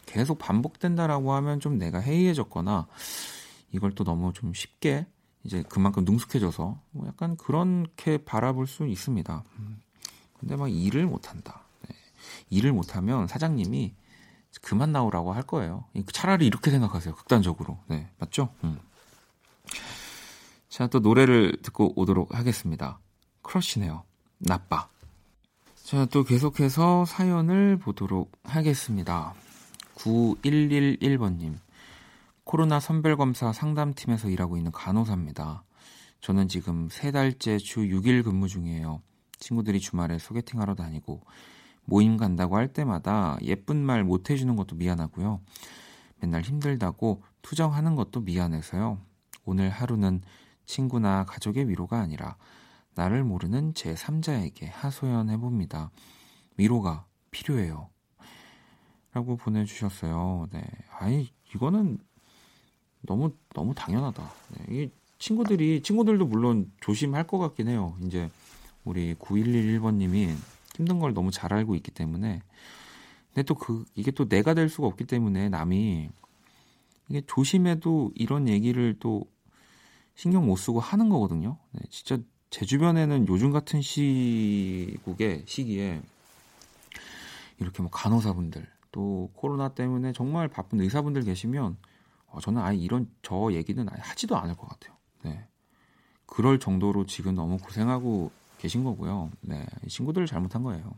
계속 0.06 0.38
반복된다라고 0.38 1.32
하면 1.32 1.60
좀 1.60 1.78
내가 1.78 1.98
해이해졌거나, 1.98 2.86
이걸 3.72 3.92
또 3.94 4.04
너무 4.04 4.32
좀 4.32 4.54
쉽게 4.54 5.06
이제 5.42 5.62
그만큼 5.68 6.04
능숙해져서 6.04 6.80
뭐 6.92 7.06
약간 7.06 7.36
그렇게 7.36 8.18
바라볼 8.18 8.66
수 8.66 8.86
있습니다. 8.86 9.44
음. 9.58 9.82
근데 10.38 10.56
막 10.56 10.68
일을 10.68 11.06
못한다. 11.06 11.62
네. 11.88 11.94
일을 12.50 12.72
못하면 12.72 13.26
사장님이 13.26 13.94
그만 14.62 14.92
나오라고 14.92 15.32
할 15.32 15.42
거예요. 15.42 15.84
차라리 16.12 16.46
이렇게 16.46 16.70
생각하세요. 16.70 17.14
극단적으로. 17.14 17.78
네, 17.88 18.08
맞죠? 18.18 18.54
음. 18.62 18.78
자, 20.68 20.86
또 20.86 21.00
노래를 21.00 21.58
듣고 21.62 21.92
오도록 21.96 22.34
하겠습니다. 22.34 22.98
크러쉬네요. 23.42 24.04
나빠. 24.46 24.88
자, 25.74 26.04
또 26.06 26.22
계속해서 26.22 27.06
사연을 27.06 27.78
보도록 27.78 28.32
하겠습니다. 28.44 29.32
9111번님. 29.96 31.54
코로나 32.44 32.78
선별검사 32.78 33.52
상담팀에서 33.54 34.28
일하고 34.28 34.58
있는 34.58 34.70
간호사입니다. 34.70 35.64
저는 36.20 36.48
지금 36.48 36.88
세 36.90 37.10
달째 37.10 37.56
주 37.58 37.80
6일 37.80 38.22
근무 38.22 38.48
중이에요. 38.48 39.00
친구들이 39.38 39.80
주말에 39.80 40.18
소개팅하러 40.18 40.74
다니고 40.74 41.22
모임 41.86 42.16
간다고 42.18 42.56
할 42.56 42.68
때마다 42.68 43.38
예쁜 43.42 43.76
말 43.84 44.04
못 44.04 44.30
해주는 44.30 44.54
것도 44.56 44.76
미안하고요. 44.76 45.40
맨날 46.20 46.42
힘들다고 46.42 47.22
투정하는 47.42 47.94
것도 47.94 48.20
미안해서요. 48.20 48.98
오늘 49.46 49.70
하루는 49.70 50.22
친구나 50.66 51.24
가족의 51.24 51.68
위로가 51.68 52.00
아니라 52.00 52.36
나를 52.94 53.24
모르는 53.24 53.74
제 53.74 53.94
3자에게 53.94 54.68
하소연해 54.70 55.36
봅니다. 55.38 55.90
위로가 56.56 57.06
필요해요. 57.30 57.88
라고 59.12 59.36
보내주셨어요. 59.36 60.48
네. 60.52 60.64
아니, 60.98 61.32
이거는 61.54 61.98
너무, 63.02 63.32
너무 63.54 63.74
당연하다. 63.74 64.30
네. 64.50 64.82
이 64.84 64.90
친구들이, 65.18 65.82
친구들도 65.82 66.26
물론 66.26 66.70
조심할 66.80 67.26
것 67.26 67.38
같긴 67.38 67.68
해요. 67.68 67.96
이제 68.02 68.30
우리 68.84 69.14
9111번님이 69.14 70.34
힘든 70.76 70.98
걸 70.98 71.14
너무 71.14 71.30
잘 71.30 71.52
알고 71.52 71.74
있기 71.76 71.90
때문에. 71.90 72.42
근데 73.28 73.42
또 73.44 73.54
그, 73.54 73.84
이게 73.94 74.10
또 74.10 74.28
내가 74.28 74.54
될 74.54 74.68
수가 74.68 74.86
없기 74.86 75.04
때문에 75.04 75.48
남이 75.48 76.08
이게 77.08 77.22
조심해도 77.26 78.12
이런 78.14 78.48
얘기를 78.48 78.96
또 78.98 79.24
신경 80.14 80.46
못 80.46 80.56
쓰고 80.56 80.80
하는 80.80 81.08
거거든요. 81.08 81.58
네, 81.72 81.80
진짜 81.90 82.18
제 82.54 82.64
주변에는 82.64 83.26
요즘 83.26 83.50
같은 83.50 83.82
시국에 83.82 85.42
시기에 85.44 86.00
이렇게 87.58 87.82
뭐 87.82 87.90
간호사분들 87.90 88.64
또 88.92 89.28
코로나 89.34 89.70
때문에 89.70 90.12
정말 90.12 90.46
바쁜 90.46 90.80
의사분들 90.80 91.24
계시면 91.24 91.76
어, 92.28 92.38
저는 92.38 92.62
아예 92.62 92.76
이런 92.76 93.10
저 93.22 93.48
얘기는 93.50 93.84
아예 93.90 94.00
하지도 94.00 94.36
않을 94.36 94.54
것 94.54 94.68
같아요. 94.68 94.96
네. 95.22 95.48
그럴 96.26 96.60
정도로 96.60 97.06
지금 97.06 97.34
너무 97.34 97.58
고생하고 97.58 98.30
계신 98.58 98.84
거고요. 98.84 99.32
네. 99.40 99.66
친구들 99.88 100.24
잘못한 100.26 100.62
거예요. 100.62 100.94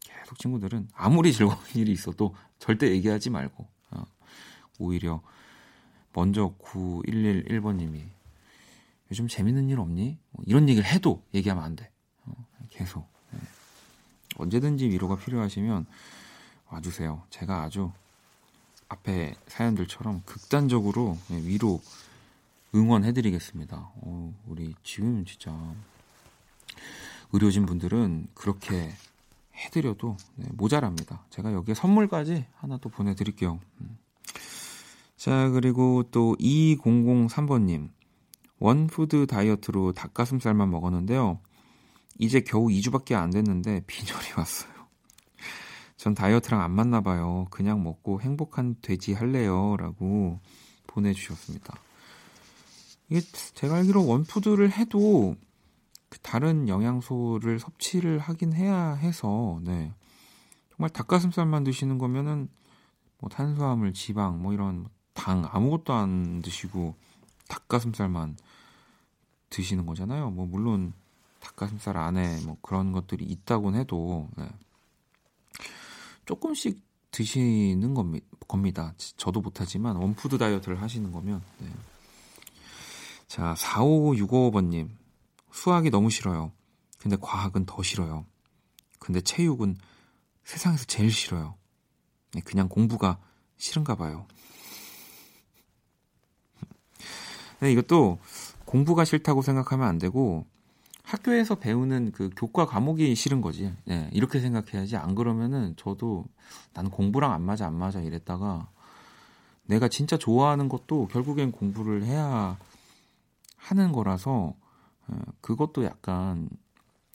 계속 0.00 0.36
친구들은 0.40 0.88
아무리 0.92 1.32
즐거운 1.32 1.56
일이 1.76 1.92
있어도 1.92 2.34
절대 2.58 2.90
얘기하지 2.90 3.30
말고 3.30 3.64
어, 3.92 4.02
오히려 4.80 5.22
먼저 6.12 6.52
9111번님이 6.58 8.15
요즘 9.10 9.28
재밌는 9.28 9.68
일 9.68 9.78
없니? 9.78 10.18
뭐 10.30 10.44
이런 10.46 10.68
얘기를 10.68 10.88
해도 10.88 11.22
얘기하면 11.34 11.62
안 11.64 11.76
돼. 11.76 11.90
어, 12.24 12.32
계속. 12.70 13.08
네. 13.30 13.38
언제든지 14.36 14.88
위로가 14.88 15.16
필요하시면 15.16 15.86
와주세요. 16.68 17.22
제가 17.30 17.62
아주 17.62 17.92
앞에 18.88 19.34
사연들처럼 19.48 20.22
극단적으로 20.24 21.18
네, 21.28 21.40
위로 21.42 21.80
응원해드리겠습니다. 22.74 23.90
어, 23.94 24.34
우리 24.46 24.74
지금 24.82 25.24
진짜 25.24 25.52
의료진 27.32 27.66
분들은 27.66 28.28
그렇게 28.34 28.92
해드려도 29.54 30.16
네, 30.36 30.48
모자랍니다. 30.52 31.24
제가 31.30 31.52
여기에 31.52 31.74
선물까지 31.74 32.46
하나 32.56 32.76
또 32.78 32.88
보내드릴게요. 32.88 33.58
음. 33.80 33.98
자, 35.16 35.48
그리고 35.48 36.04
또 36.10 36.36
2003번님. 36.38 37.88
원푸드 38.58 39.26
다이어트로 39.26 39.92
닭가슴살만 39.92 40.70
먹었는데요. 40.70 41.40
이제 42.18 42.40
겨우 42.40 42.68
2주밖에 42.68 43.14
안 43.14 43.30
됐는데 43.30 43.82
빈혈이 43.86 44.28
왔어요. 44.38 44.72
전 45.96 46.14
다이어트랑 46.14 46.60
안 46.60 46.70
맞나 46.70 47.00
봐요. 47.00 47.46
그냥 47.50 47.82
먹고 47.82 48.20
행복한 48.20 48.76
돼지 48.80 49.12
할래요. 49.12 49.76
라고 49.78 50.40
보내주셨습니다. 50.86 51.74
이게 53.08 53.20
제가 53.54 53.76
알기로 53.76 54.06
원푸드를 54.06 54.72
해도 54.72 55.36
그 56.08 56.18
다른 56.20 56.68
영양소를 56.68 57.58
섭취를 57.58 58.18
하긴 58.18 58.52
해야 58.52 58.92
해서, 58.94 59.60
네. 59.62 59.92
정말 60.70 60.90
닭가슴살만 60.90 61.64
드시는 61.64 61.98
거면은 61.98 62.48
뭐 63.18 63.30
탄수화물, 63.30 63.92
지방, 63.92 64.42
뭐 64.42 64.52
이런 64.52 64.88
당 65.14 65.48
아무것도 65.50 65.92
안 65.92 66.42
드시고 66.42 66.94
닭가슴살만 67.48 68.36
드시는 69.56 69.86
거잖아요. 69.86 70.30
뭐 70.30 70.44
물론 70.44 70.92
닭가슴살 71.40 71.96
안에 71.96 72.42
뭐 72.44 72.58
그런 72.60 72.92
것들이 72.92 73.24
있다곤 73.24 73.74
해도 73.74 74.28
네. 74.36 74.46
조금씩 76.26 76.84
드시는 77.10 77.94
겁니다. 78.46 78.94
저도 79.16 79.40
못하지만 79.40 79.96
원푸드 79.96 80.36
다이어트를 80.36 80.82
하시는 80.82 81.10
거면 81.10 81.42
네. 81.58 81.70
자 83.26 83.54
4565번님 83.56 84.90
수학이 85.50 85.88
너무 85.88 86.10
싫어요. 86.10 86.52
근데 86.98 87.16
과학은 87.18 87.64
더 87.64 87.82
싫어요. 87.82 88.26
근데 88.98 89.22
체육은 89.22 89.78
세상에서 90.44 90.84
제일 90.84 91.10
싫어요. 91.10 91.56
네, 92.32 92.42
그냥 92.42 92.68
공부가 92.68 93.18
싫은가 93.56 93.94
봐요. 93.94 94.26
네, 97.60 97.72
이것도 97.72 98.18
공부가 98.66 99.04
싫다고 99.04 99.40
생각하면 99.40 99.88
안 99.88 99.98
되고 99.98 100.44
학교에서 101.02 101.54
배우는 101.54 102.10
그 102.10 102.30
교과 102.36 102.66
과목이 102.66 103.14
싫은 103.14 103.40
거지. 103.40 103.72
네, 103.84 104.10
이렇게 104.12 104.40
생각해야지. 104.40 104.96
안 104.96 105.14
그러면은 105.14 105.74
저도 105.76 106.26
나는 106.74 106.90
공부랑 106.90 107.32
안 107.32 107.42
맞아, 107.42 107.66
안 107.66 107.74
맞아 107.74 108.00
이랬다가 108.00 108.68
내가 109.66 109.88
진짜 109.88 110.18
좋아하는 110.18 110.68
것도 110.68 111.06
결국엔 111.06 111.52
공부를 111.52 112.04
해야 112.04 112.58
하는 113.56 113.92
거라서 113.92 114.54
어, 115.06 115.18
그것도 115.40 115.84
약간 115.84 116.48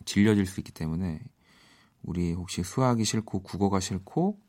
질려질 0.06 0.46
수 0.46 0.62
있기 0.62 0.72
때문에 0.72 1.20
우리 2.02 2.34
혹시 2.34 2.64
수학이 2.64 3.04
싫고 3.04 3.44
국어가 3.44 3.82
싫고 3.82 4.40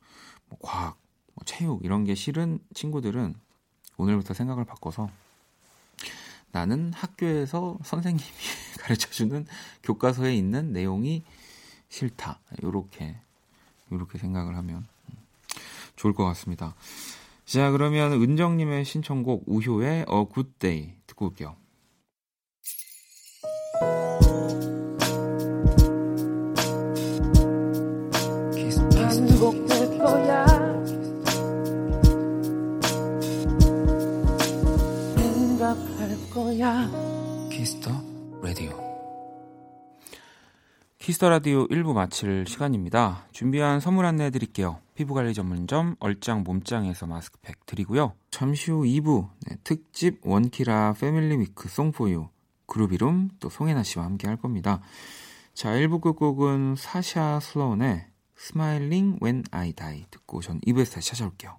뭐 0.48 0.58
과학, 0.62 0.98
뭐 1.34 1.44
체육 1.44 1.84
이런 1.84 2.04
게 2.04 2.14
싫은 2.14 2.60
친구들은 2.74 3.34
오늘부터 3.96 4.34
생각을 4.34 4.64
바꿔서 4.64 5.10
나는 6.52 6.92
학교에서 6.94 7.78
선생님이 7.82 8.22
가르쳐주는 8.80 9.46
교과서에 9.82 10.34
있는 10.34 10.72
내용이 10.72 11.24
싫다. 11.88 12.40
요렇게, 12.62 13.16
요렇게 13.90 14.18
생각을 14.18 14.56
하면 14.56 14.86
좋을 15.96 16.14
것 16.14 16.24
같습니다. 16.24 16.74
자, 17.44 17.70
그러면 17.70 18.12
은정님의 18.12 18.84
신청곡 18.84 19.44
우효의 19.46 20.06
Good 20.06 20.50
Day 20.58 20.94
듣고 21.06 21.26
올게요. 21.26 21.56
키스 41.02 41.20
더 41.20 41.30
라디오 41.30 41.66
1부 41.66 41.94
마칠 41.94 42.44
시간입니다. 42.46 43.26
준비한 43.32 43.80
선물 43.80 44.06
안내해 44.06 44.30
드릴게요. 44.30 44.78
피부관리 44.94 45.34
전문점 45.34 45.96
얼짱 45.98 46.44
몸짱에서 46.44 47.08
마스크팩 47.08 47.66
드리고요. 47.66 48.12
잠시 48.30 48.70
후 48.70 48.84
2부 48.84 49.28
네, 49.48 49.56
특집 49.64 50.20
원키라 50.22 50.94
Family 51.00 51.36
Week 51.40 51.68
Song 51.68 51.92
For 51.92 52.10
You 52.10 52.28
그룹 52.66 52.92
이름 52.92 53.30
또 53.40 53.50
송혜나 53.50 53.82
씨와 53.82 54.04
함께 54.04 54.28
할 54.28 54.36
겁니다. 54.36 54.80
자, 55.54 55.70
1부 55.70 56.00
끝곡은 56.00 56.76
사샤 56.78 57.40
슬로운의 57.40 58.06
Smiling 58.36 59.18
When 59.20 59.42
I 59.50 59.72
Die 59.72 60.06
듣고 60.08 60.40
전 60.40 60.60
2부에서 60.60 60.94
다시 60.94 61.08
찾아올게요. 61.10 61.58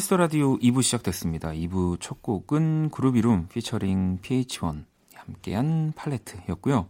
키스 0.00 0.10
더 0.10 0.16
라디오 0.16 0.56
2부 0.60 0.82
시작됐습니다. 0.82 1.50
2부 1.50 2.00
첫 2.00 2.22
곡은 2.22 2.88
그룹 2.88 3.16
이룸 3.16 3.48
피처링 3.48 4.20
pH-1 4.22 4.86
함께한 5.14 5.92
팔레트였고요. 5.94 6.88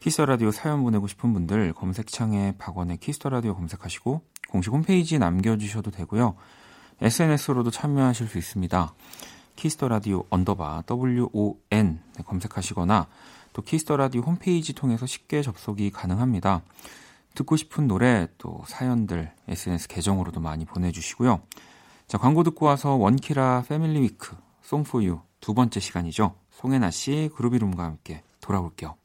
키스 0.00 0.16
더 0.16 0.26
라디오 0.26 0.50
사연 0.50 0.82
보내고 0.82 1.06
싶은 1.06 1.32
분들 1.34 1.72
검색창에 1.72 2.56
박원의 2.58 2.96
키스 2.96 3.16
더 3.16 3.28
라디오 3.28 3.54
검색하시고 3.54 4.22
공식 4.50 4.72
홈페이지 4.72 5.20
남겨주셔도 5.20 5.92
되고요. 5.92 6.34
SNS로도 7.00 7.70
참여하실 7.70 8.26
수 8.26 8.38
있습니다. 8.38 8.92
키스 9.54 9.74
더 9.74 9.86
라디오 9.86 10.24
언더바 10.28 10.82
WON 10.90 12.00
검색하시거나 12.26 13.06
또 13.52 13.62
키스 13.62 13.83
더 13.83 13.96
라디오 13.96 14.22
홈페이지 14.22 14.72
통해서 14.72 15.06
쉽게 15.06 15.42
접속이 15.42 15.92
가능합니다. 15.92 16.62
듣고 17.36 17.54
싶은 17.54 17.86
노래 17.86 18.26
또 18.36 18.64
사연들 18.66 19.30
SNS 19.46 19.86
계정으로도 19.86 20.40
많이 20.40 20.64
보내주시고요. 20.64 21.40
자, 22.12 22.18
광고 22.18 22.42
듣고 22.42 22.66
와서 22.66 22.94
원키라 22.96 23.64
패밀리 23.66 24.02
위크 24.02 24.36
송포유 24.60 25.22
두 25.40 25.54
번째 25.54 25.80
시간이죠. 25.80 26.34
송혜나 26.50 26.90
씨, 26.90 27.30
그루비룸과 27.34 27.82
함께 27.82 28.22
돌아올게요. 28.42 28.96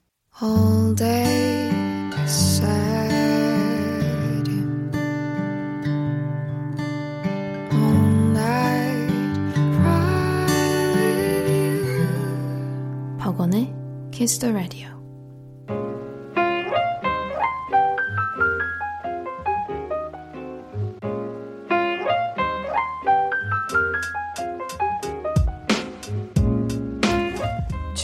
All 0.44 0.94
day 0.94 1.72
beside 2.10 3.14
him. 4.52 4.92
All 7.72 8.32
night 8.32 9.54
cry 9.56 10.94
with 10.94 11.50
you. 11.50 13.18
박원의 13.20 13.74
Kiss 14.12 14.38
the 14.38 14.54
Radio. 14.54 14.97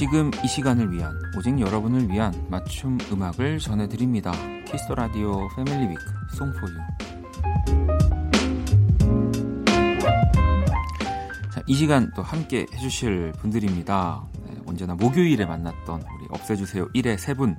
지금 0.03 0.31
이 0.43 0.47
시간을 0.49 0.91
위한 0.91 1.17
오직 1.37 1.57
여러분을 1.57 2.09
위한 2.09 2.33
맞춤 2.49 2.97
음악을 3.09 3.57
전해드립니다. 3.57 4.33
키스 4.65 4.84
더 4.84 4.95
라디오 4.95 5.47
Family 5.55 5.91
Week 5.91 6.03
Song 6.35 6.50
For 6.50 6.61
You. 6.61 6.75
자, 11.53 11.61
이 11.67 11.73
시간 11.73 12.11
또 12.17 12.21
함께 12.21 12.65
해주실 12.73 13.31
분들입니다. 13.39 14.27
네, 14.45 14.57
언제나 14.65 14.93
목요일에 14.93 15.45
만났던 15.45 16.01
우리 16.01 16.27
없애주세요 16.31 16.89
1의 16.89 17.17
세 17.17 17.33
분. 17.33 17.55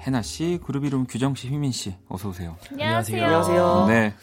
해나 0.00 0.20
씨, 0.20 0.60
그룹 0.62 0.84
이름 0.84 1.06
규정 1.06 1.34
씨, 1.34 1.48
휘민 1.48 1.72
씨, 1.72 1.94
어서 2.06 2.28
오세요. 2.28 2.58
안녕하세요. 2.70 3.24
안녕하세요. 3.24 3.86
네. 3.88 4.14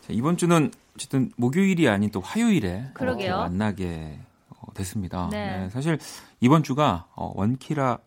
자, 0.00 0.08
이번 0.08 0.38
주는 0.38 0.70
어쨌든 0.94 1.30
목요일이 1.36 1.90
아닌 1.90 2.10
또 2.10 2.22
화요일에 2.22 2.92
만나게 2.98 4.18
어, 4.18 4.29
됐습니다. 4.74 5.28
네. 5.30 5.68
사실 5.70 5.98
이번 6.40 6.62
주가 6.62 7.08
어, 7.14 7.32
원키라 7.34 7.98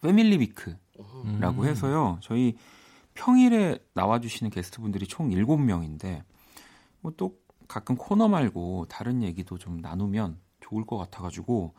패밀리 0.00 0.38
위크라고 0.38 1.66
해서요. 1.66 2.18
저희 2.22 2.56
평일에 3.14 3.78
나와주시는 3.94 4.50
게스트분들이 4.50 5.06
총 5.06 5.28
7명인데 5.30 6.22
뭐 7.00 7.12
또 7.16 7.34
가끔 7.68 7.96
코너 7.96 8.28
말고 8.28 8.86
다른 8.88 9.22
얘기도 9.22 9.56
좀 9.56 9.78
나누면 9.80 10.38
좋을 10.60 10.84
것 10.86 10.96
같아가지고 10.98 11.74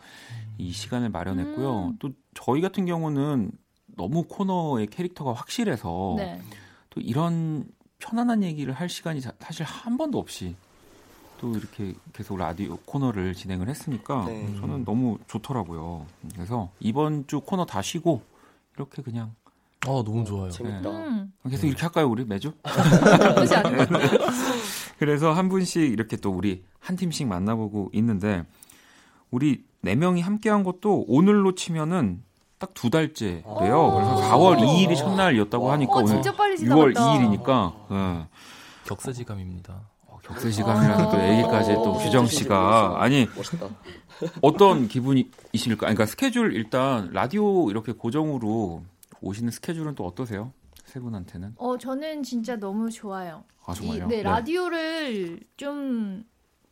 이 0.58 0.72
시간을 0.72 1.10
마련했고요. 1.10 1.86
음. 1.88 1.96
또 2.00 2.12
저희 2.34 2.62
같은 2.62 2.86
경우는 2.86 3.52
너무 3.98 4.24
코너의 4.24 4.88
캐릭터가 4.88 5.34
확실해서 5.34 6.16
네. 6.18 6.42
또 6.90 7.02
이런 7.02 7.66
편안한 8.00 8.42
얘기를 8.44 8.74
할 8.74 8.88
시간이 8.88 9.20
자- 9.22 9.34
사실 9.40 9.66
한 9.66 9.98
번도 9.98 10.18
없이 10.18 10.56
또 11.42 11.52
이렇게 11.58 11.96
계속 12.14 12.38
라디오 12.38 12.78
코너를 12.86 13.34
진행을 13.34 13.68
했으니까 13.68 14.26
네. 14.28 14.56
저는 14.60 14.86
너무 14.86 15.18
좋더라고요. 15.28 16.06
그래서 16.36 16.70
이번 16.80 17.26
주 17.26 17.42
코너 17.42 17.66
다 17.66 17.82
쉬고 17.82 18.22
이렇게 18.76 19.02
그냥 19.02 19.34
어 19.88 20.04
너무 20.04 20.24
좋아요. 20.24 20.52
재밌다. 20.52 20.90
음, 20.92 21.34
계속 21.50 21.66
이렇게 21.66 21.82
할까요, 21.82 22.08
우리 22.08 22.24
매주? 22.24 22.54
나쁘지 22.64 23.56
같아요. 23.56 23.88
그래서 25.00 25.34
한 25.34 25.50
분씩 25.50 25.82
이렇게 25.92 26.16
또 26.16 26.30
우리 26.30 26.64
한 26.80 26.96
팀씩 26.96 27.28
만나보고 27.28 27.90
있는데 27.94 28.46
우리 29.32 29.64
네 29.82 29.96
명이 29.96 30.22
함께한 30.22 30.64
것도 30.64 31.06
오늘로 31.08 31.56
치면은 31.56 32.24
딱 32.60 32.76
두 32.76 32.92
달째래요. 32.92 33.44
그래서 33.48 34.22
4월 34.30 34.60
2일이 34.60 34.96
첫날이었다고 34.96 35.72
하니까 35.72 35.92
어, 35.92 35.98
오늘 35.98 36.08
진짜 36.08 36.32
빨리 36.36 36.56
6월 36.58 36.94
지나갔다. 36.94 37.02
2일이니까 37.02 37.74
예. 37.92 38.28
격세지감입니다. 38.86 39.91
어, 40.28 40.34
격세지감이라는 40.34 41.10
또 41.10 41.30
얘기까지 41.30 41.74
또 41.74 41.92
어, 41.94 41.98
규정 41.98 42.26
씨가 42.28 43.02
아니 43.02 43.28
멋있다. 43.36 43.68
어떤 44.42 44.88
기분이실까? 44.88 45.80
그러니까 45.80 46.06
스케줄 46.06 46.54
일단 46.54 47.10
라디오 47.12 47.70
이렇게 47.70 47.92
고정으로 47.92 48.84
오시는 49.22 49.52
스케줄은 49.52 49.96
또 49.96 50.06
어떠세요? 50.06 50.54
세 50.86 51.00
분한테는? 51.00 51.56
어, 51.58 51.78
저는 51.78 52.24
진짜 52.24 52.56
너무 52.56 52.90
좋아요. 52.92 53.44
아 53.66 53.74
정말요? 53.74 54.06
이, 54.06 54.08
네, 54.08 54.24
라디오를 54.24 55.40
좀 55.58 56.24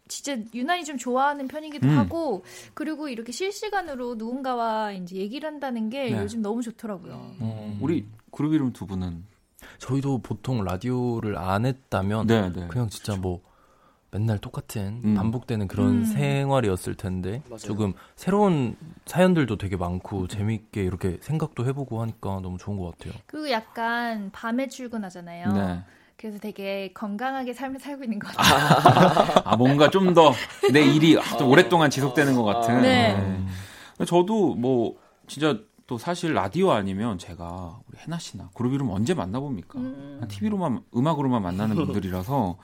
진짜 0.08 0.38
유난히 0.54 0.84
좀 0.84 0.98
좋아하는 0.98 1.48
편이기도 1.48 1.88
음. 1.88 1.98
하고 1.98 2.44
그리고 2.74 3.08
이렇게 3.08 3.32
실시간으로 3.32 4.16
누군가와 4.16 4.92
이제 4.94 5.16
얘기를 5.16 5.48
한다는 5.48 5.90
게 5.90 6.10
네. 6.10 6.22
요즘 6.22 6.42
너무 6.42 6.62
좋더라고요. 6.62 7.36
음. 7.42 7.78
우리 7.80 8.06
그룹 8.32 8.54
이름 8.54 8.74
두 8.74 8.86
분은 8.88 9.24
저희도 9.80 10.20
보통 10.20 10.64
라디오를 10.64 11.38
안 11.38 11.66
했다면 11.66 12.28
네, 12.28 12.52
네. 12.52 12.68
그냥 12.68 12.90
진짜 12.90 13.16
뭐 13.16 13.42
맨날 14.12 14.40
똑같은 14.40 15.02
음. 15.06 15.14
반복되는 15.16 15.68
그런 15.68 16.00
음. 16.00 16.04
생활이었을 16.06 16.96
텐데 16.96 17.44
맞아요. 17.48 17.58
조금 17.60 17.94
새로운 18.16 18.76
사연들도 19.06 19.58
되게 19.58 19.76
많고 19.78 20.28
재밌게 20.28 20.84
이렇게 20.84 21.20
생각도 21.22 21.66
해보고 21.68 22.02
하니까 22.02 22.40
너무 22.42 22.58
좋은 22.58 22.78
것 22.78 22.98
같아요. 22.98 23.14
그리고 23.28 23.52
약간 23.52 24.32
밤에 24.32 24.68
출근하잖아요. 24.68 25.54
네. 25.54 25.84
그래서 26.18 26.38
되게 26.40 26.92
건강하게 26.94 27.54
삶을 27.54 27.80
살고 27.80 28.04
있는 28.04 28.20
것 28.20 28.28
같아요. 28.36 29.42
아 29.46 29.56
뭔가 29.56 29.90
좀 29.90 30.14
더 30.14 30.34
내 30.74 30.82
일이 30.82 31.18
아, 31.18 31.38
좀 31.38 31.48
오랫동안 31.48 31.90
지속되는 31.90 32.34
것 32.36 32.44
같은. 32.44 32.82
네. 32.82 33.14
네. 33.98 34.06
저도 34.06 34.56
뭐 34.56 34.96
진짜 35.28 35.58
또 35.90 35.98
사실 35.98 36.36
라디오 36.36 36.72
아니면 36.72 37.18
제가 37.18 37.80
우리 37.88 37.98
해나 37.98 38.20
씨나 38.20 38.52
그룹 38.54 38.74
이름 38.74 38.92
언제 38.92 39.16
만나봅니까? 39.16 39.80
음. 39.80 40.22
TV로만 40.30 40.84
음악으로만 40.96 41.42
만나는 41.42 41.76
분들이라서 41.84 42.58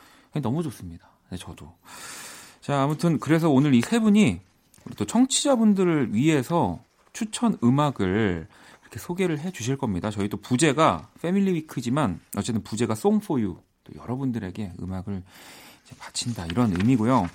너무 0.44 0.62
좋습니다. 0.62 1.10
네, 1.32 1.38
저도. 1.38 1.74
자 2.62 2.84
아무튼 2.84 3.20
그래서 3.20 3.50
오늘 3.50 3.74
이 3.74 3.82
세 3.82 4.00
분이 4.00 4.42
우리 4.86 4.96
또 4.96 5.06
청취자분들을 5.06 6.14
위해서 6.14 6.80
추천 7.14 7.58
음악을 7.64 8.48
이렇게 8.84 9.00
소개를 9.00 9.40
해 9.40 9.50
주실 9.52 9.76
겁니다. 9.76 10.12
저희 10.12 10.30
또 10.30 10.38
부제가 10.38 11.10
패밀리 11.20 11.52
위크지만 11.56 12.20
어쨌든 12.38 12.62
부제가 12.62 12.94
송 12.94 13.20
포유 13.20 13.58
또 13.86 13.94
여러분들에게 14.00 14.74
음악을 14.80 15.24
이제 15.84 15.96
바친다 15.98 16.46
이런 16.46 16.74
의미고요. 16.74 17.28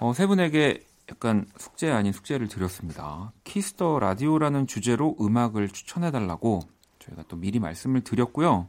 어, 0.00 0.12
세 0.14 0.28
분에게 0.28 0.86
약간 1.10 1.46
숙제 1.56 1.90
아닌 1.90 2.12
숙제를 2.12 2.48
드렸습니다. 2.48 3.32
Kiss 3.44 3.75
the 3.75 3.98
Radio라는 3.98 4.66
주제로 4.66 5.16
음악을 5.20 5.68
추천해 5.68 6.10
달라고 6.10 6.60
저희가 6.98 7.24
또 7.28 7.36
미리 7.36 7.58
말씀을 7.58 8.02
드렸고요. 8.02 8.68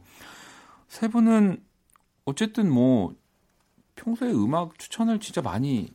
세 0.88 1.08
분은 1.08 1.62
어쨌든 2.24 2.72
뭐 2.72 3.14
평소에 3.96 4.30
음악 4.32 4.78
추천을 4.78 5.20
진짜 5.20 5.42
많이 5.42 5.92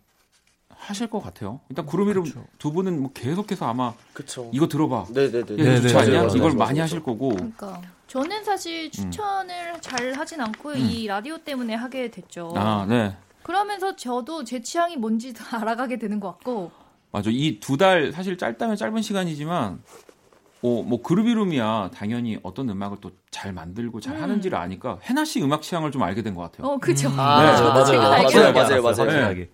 하실 0.70 1.08
것 1.08 1.20
같아요. 1.20 1.62
일단 1.70 1.86
그룹 1.86 2.10
이름 2.10 2.24
그쵸. 2.24 2.46
두 2.60 2.72
분은 2.72 3.02
뭐 3.02 3.12
계속해서 3.14 3.66
아마 3.66 3.94
그쵸. 4.14 4.50
이거 4.54 4.68
들어봐. 4.68 5.08
네네네. 5.10 5.56
네, 5.56 5.82
좋지 5.82 5.94
네, 5.94 6.00
않냐? 6.00 6.12
맞아요, 6.12 6.28
이걸 6.28 6.40
맞아요, 6.40 6.56
많이 6.56 6.74
맞아요. 6.74 6.84
하실 6.84 7.02
거고. 7.02 7.30
그러니까 7.30 7.82
저는 8.08 8.44
사실 8.44 8.92
추천을 8.92 9.82
잘 9.82 10.14
하진 10.14 10.42
않고 10.42 10.70
음. 10.70 10.78
이 10.78 11.08
라디오 11.08 11.40
때문에 11.40 11.74
하게 11.74 12.12
됐죠. 12.12 12.54
아, 12.56 12.86
네. 12.88 13.18
그러면서 13.50 13.96
저도 13.96 14.44
제 14.44 14.62
취향이 14.62 14.98
뭔지도 14.98 15.44
알아가게 15.56 15.98
되는 16.00 16.20
것 16.20 16.32
같고 16.34 16.72
맞아. 17.12 17.30
이 17.32 17.60
두 17.62 17.78
달 17.78 18.12
사실 18.12 18.38
짧다면 18.38 18.76
짧은 18.76 19.02
시간이지만 19.04 19.82
어, 20.64 20.82
뭐 20.84 21.02
그룹 21.04 21.28
이름이야 21.28 21.92
당연히 21.94 22.40
어떤 22.44 22.70
음악을 22.70 22.98
또 23.02 23.12
잘 23.36 23.52
만들고 23.52 24.00
잘 24.00 24.16
음. 24.16 24.22
하는지를 24.24 24.58
아니까 24.58 24.98
해나 25.04 25.26
씨 25.26 25.42
음악 25.44 25.62
취향을 25.62 25.92
좀 25.92 26.02
알게 26.04 26.22
된 26.24 26.34
것 26.36 26.42
같아요. 26.44 26.66
어 26.68 26.78
그죠. 26.78 27.10
아, 27.10 27.52
네. 27.52 27.58
저도 27.58 27.84
제가 27.84 28.02
맞아요, 28.02 28.14
알게 28.14 28.34
맞아요, 28.34 28.54
됐어요. 28.54 28.54
맞아요, 28.54 28.82
맞아요. 28.82 29.02
확실하게. 29.02 29.52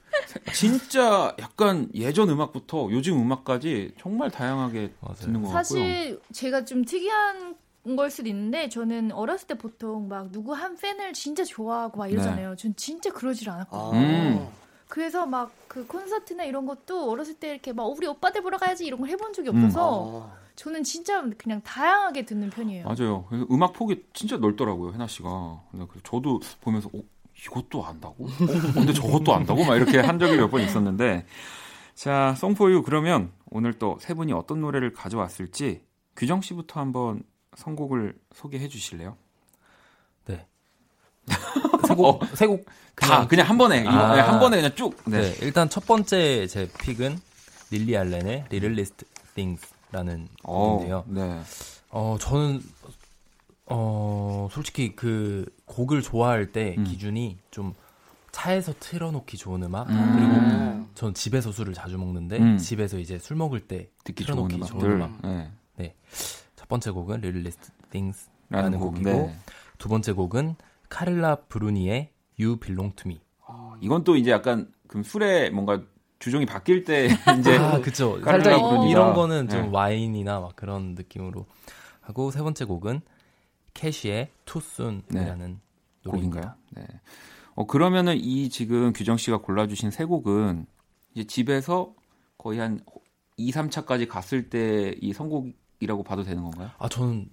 진짜 0.54 1.36
약간 1.40 1.90
예전 1.96 2.30
음악부터 2.30 2.90
요즘 2.92 3.20
음악까지 3.20 3.96
정말 4.00 4.30
다양하게 4.30 4.94
맞아요. 5.02 5.16
듣는 5.16 5.42
것 5.42 5.50
같고요. 5.50 5.80
사실 5.80 6.22
제가 6.32 6.64
좀 6.66 6.86
특이한 6.86 7.56
걸 7.84 8.12
수도 8.12 8.30
있는데 8.30 8.70
저는 8.70 9.12
어렸을 9.12 9.48
때 9.48 9.56
보통 9.58 10.08
막 10.08 10.32
누구 10.32 10.54
한 10.54 10.76
팬을 10.78 11.14
진짜 11.14 11.44
좋아하고 11.44 11.98
막 11.98 12.08
이러잖아요. 12.12 12.56
전 12.56 12.76
진짜 12.76 13.12
그러질 13.12 13.50
아. 13.50 13.54
않았거든요. 13.56 14.00
음. 14.02 14.48
그래서 14.88 15.26
막 15.26 15.52
그 15.72 15.88
콘서트나 15.88 16.44
이런 16.44 16.66
것도 16.66 17.10
어렸을 17.10 17.36
때 17.36 17.50
이렇게 17.52 17.72
막 17.72 17.86
우리 17.86 18.06
오빠들 18.06 18.42
보러 18.42 18.58
가야지 18.58 18.86
이런 18.86 19.00
걸 19.00 19.08
해본 19.10 19.32
적이 19.32 19.48
없어서 19.50 20.28
아. 20.30 20.38
저는 20.58 20.84
진짜 20.84 21.24
그냥 21.38 21.62
다양하게 21.64 22.26
듣는 22.26 22.50
편이에요. 22.50 22.84
맞아요. 22.86 23.26
그래서 23.30 23.48
음악 23.50 23.72
폭이 23.72 24.04
진짜 24.14 24.36
넓더라고요, 24.36 24.92
해나 24.94 25.08
씨가. 25.08 25.62
근데 25.72 25.86
그래서 25.88 26.04
저도 26.04 26.42
보면서 26.60 26.90
어, 26.94 27.00
이것도 27.42 27.86
안다고? 27.86 28.26
어, 28.26 28.28
근데 28.74 28.92
저것도 28.92 29.34
안다고? 29.34 29.64
막 29.64 29.78
이렇게 29.78 30.00
한 30.00 30.20
적이 30.20 30.36
몇 30.36 30.50
번 30.52 30.62
있었는데. 30.62 31.26
자, 31.96 32.36
송포유 32.38 32.84
그러면 32.84 33.32
오늘 33.50 33.74
또 33.80 33.98
세 34.02 34.14
분이 34.14 34.34
어떤 34.34 34.60
노래를 34.60 34.92
가져왔을지 34.94 35.84
규정 36.18 36.42
씨부터 36.42 36.82
한번 36.82 37.24
선곡을 37.56 38.16
소개해 38.34 38.68
주실래요? 38.68 39.18
네. 40.26 40.46
세곡 41.88 42.26
세곡 42.36 42.66
다 42.96 43.28
그냥 43.28 43.50
한 43.50 43.58
번에 43.58 43.82
이거 43.82 43.90
아. 43.90 44.16
네, 44.16 44.22
한 44.22 44.40
번에 44.40 44.58
그냥 44.58 44.76
쭉. 44.76 44.96
네. 45.06 45.22
네. 45.22 45.38
일단 45.42 45.70
첫 45.70 45.86
번째 45.86 46.48
제 46.48 46.70
픽은 46.80 47.20
릴리 47.72 47.98
알렌의 47.98 48.46
Little 48.52 48.74
List 48.74 49.06
Things라는 49.36 50.28
어, 50.44 50.74
곡인데요. 50.74 51.04
네. 51.08 51.42
어 51.90 52.18
저는 52.20 52.62
어 53.66 54.48
솔직히 54.52 54.96
그 54.96 55.46
곡을 55.66 56.02
좋아할 56.02 56.52
때 56.52 56.76
음. 56.78 56.84
기준이 56.84 57.38
좀 57.50 57.74
차에서 58.32 58.74
틀어놓기 58.80 59.38
좋은 59.38 59.64
음악 59.64 59.90
음. 59.90 60.16
그리고 60.16 60.92
전 60.96 61.14
집에서 61.14 61.52
술을 61.52 61.74
자주 61.74 61.98
먹는데 61.98 62.38
음. 62.38 62.58
집에서 62.58 62.98
이제 62.98 63.18
술 63.20 63.36
먹을 63.38 63.60
때 63.62 63.90
듣기 64.04 64.24
좋은 64.26 64.48
틀어놓기 64.48 64.56
음악들. 64.56 64.80
좋은 64.80 64.92
음악. 64.92 65.22
네. 65.76 65.96
첫 66.12 66.41
번째 66.72 66.92
곡은 66.92 67.16
Little 67.18 67.42
List 67.42 67.72
Things라는 67.92 68.32
라는 68.50 68.80
곡. 68.80 68.92
곡이고 68.96 69.10
네. 69.10 69.36
두 69.78 69.90
번째 69.90 70.12
곡은 70.14 70.56
카를라 70.90 71.36
브루니의 71.50 72.10
You 72.40 72.58
Belong 72.58 72.96
to 72.96 73.10
Me. 73.12 73.22
이건 73.82 74.04
또 74.04 74.16
이제 74.16 74.32
약간 74.32 74.72
그 74.88 75.04
술에 75.04 75.50
뭔가 75.52 75.82
주종이 76.20 76.46
바뀔 76.46 76.84
때 76.84 77.08
이제 77.40 77.58
아, 77.58 77.80
그쵸. 77.82 78.20
살짝 78.24 78.60
부르니까. 78.62 78.88
이런 78.90 79.14
거는 79.14 79.50
좀 79.50 79.64
네. 79.64 79.70
와인이나 79.72 80.40
막 80.40 80.56
그런 80.56 80.96
느낌으로 80.96 81.46
하고 82.00 82.32
세 82.32 82.42
번째 82.42 82.66
곡은 82.66 83.02
캐시의 83.74 84.30
투순이라는 84.46 85.60
노래입니다. 86.04 86.42
곡인가요? 86.42 86.54
네. 86.72 86.86
어 87.56 87.66
그러면은 87.68 88.16
이 88.18 88.50
지금 88.50 88.94
규정 88.94 89.18
씨가 89.18 89.38
골라주신 89.40 89.92
세 89.92 90.06
곡은 90.06 90.66
이제 91.14 91.26
집에서 91.26 91.94
거의 92.38 92.60
한 92.60 92.80
2, 93.38 93.52
3차까지 93.52 94.08
갔을 94.08 94.50
때 94.50 94.96
이 95.02 95.14
선곡 95.14 95.50
이라고 95.82 96.04
봐도 96.04 96.24
되는 96.24 96.42
건가요? 96.44 96.70
아, 96.78 96.88
저는 96.88 97.28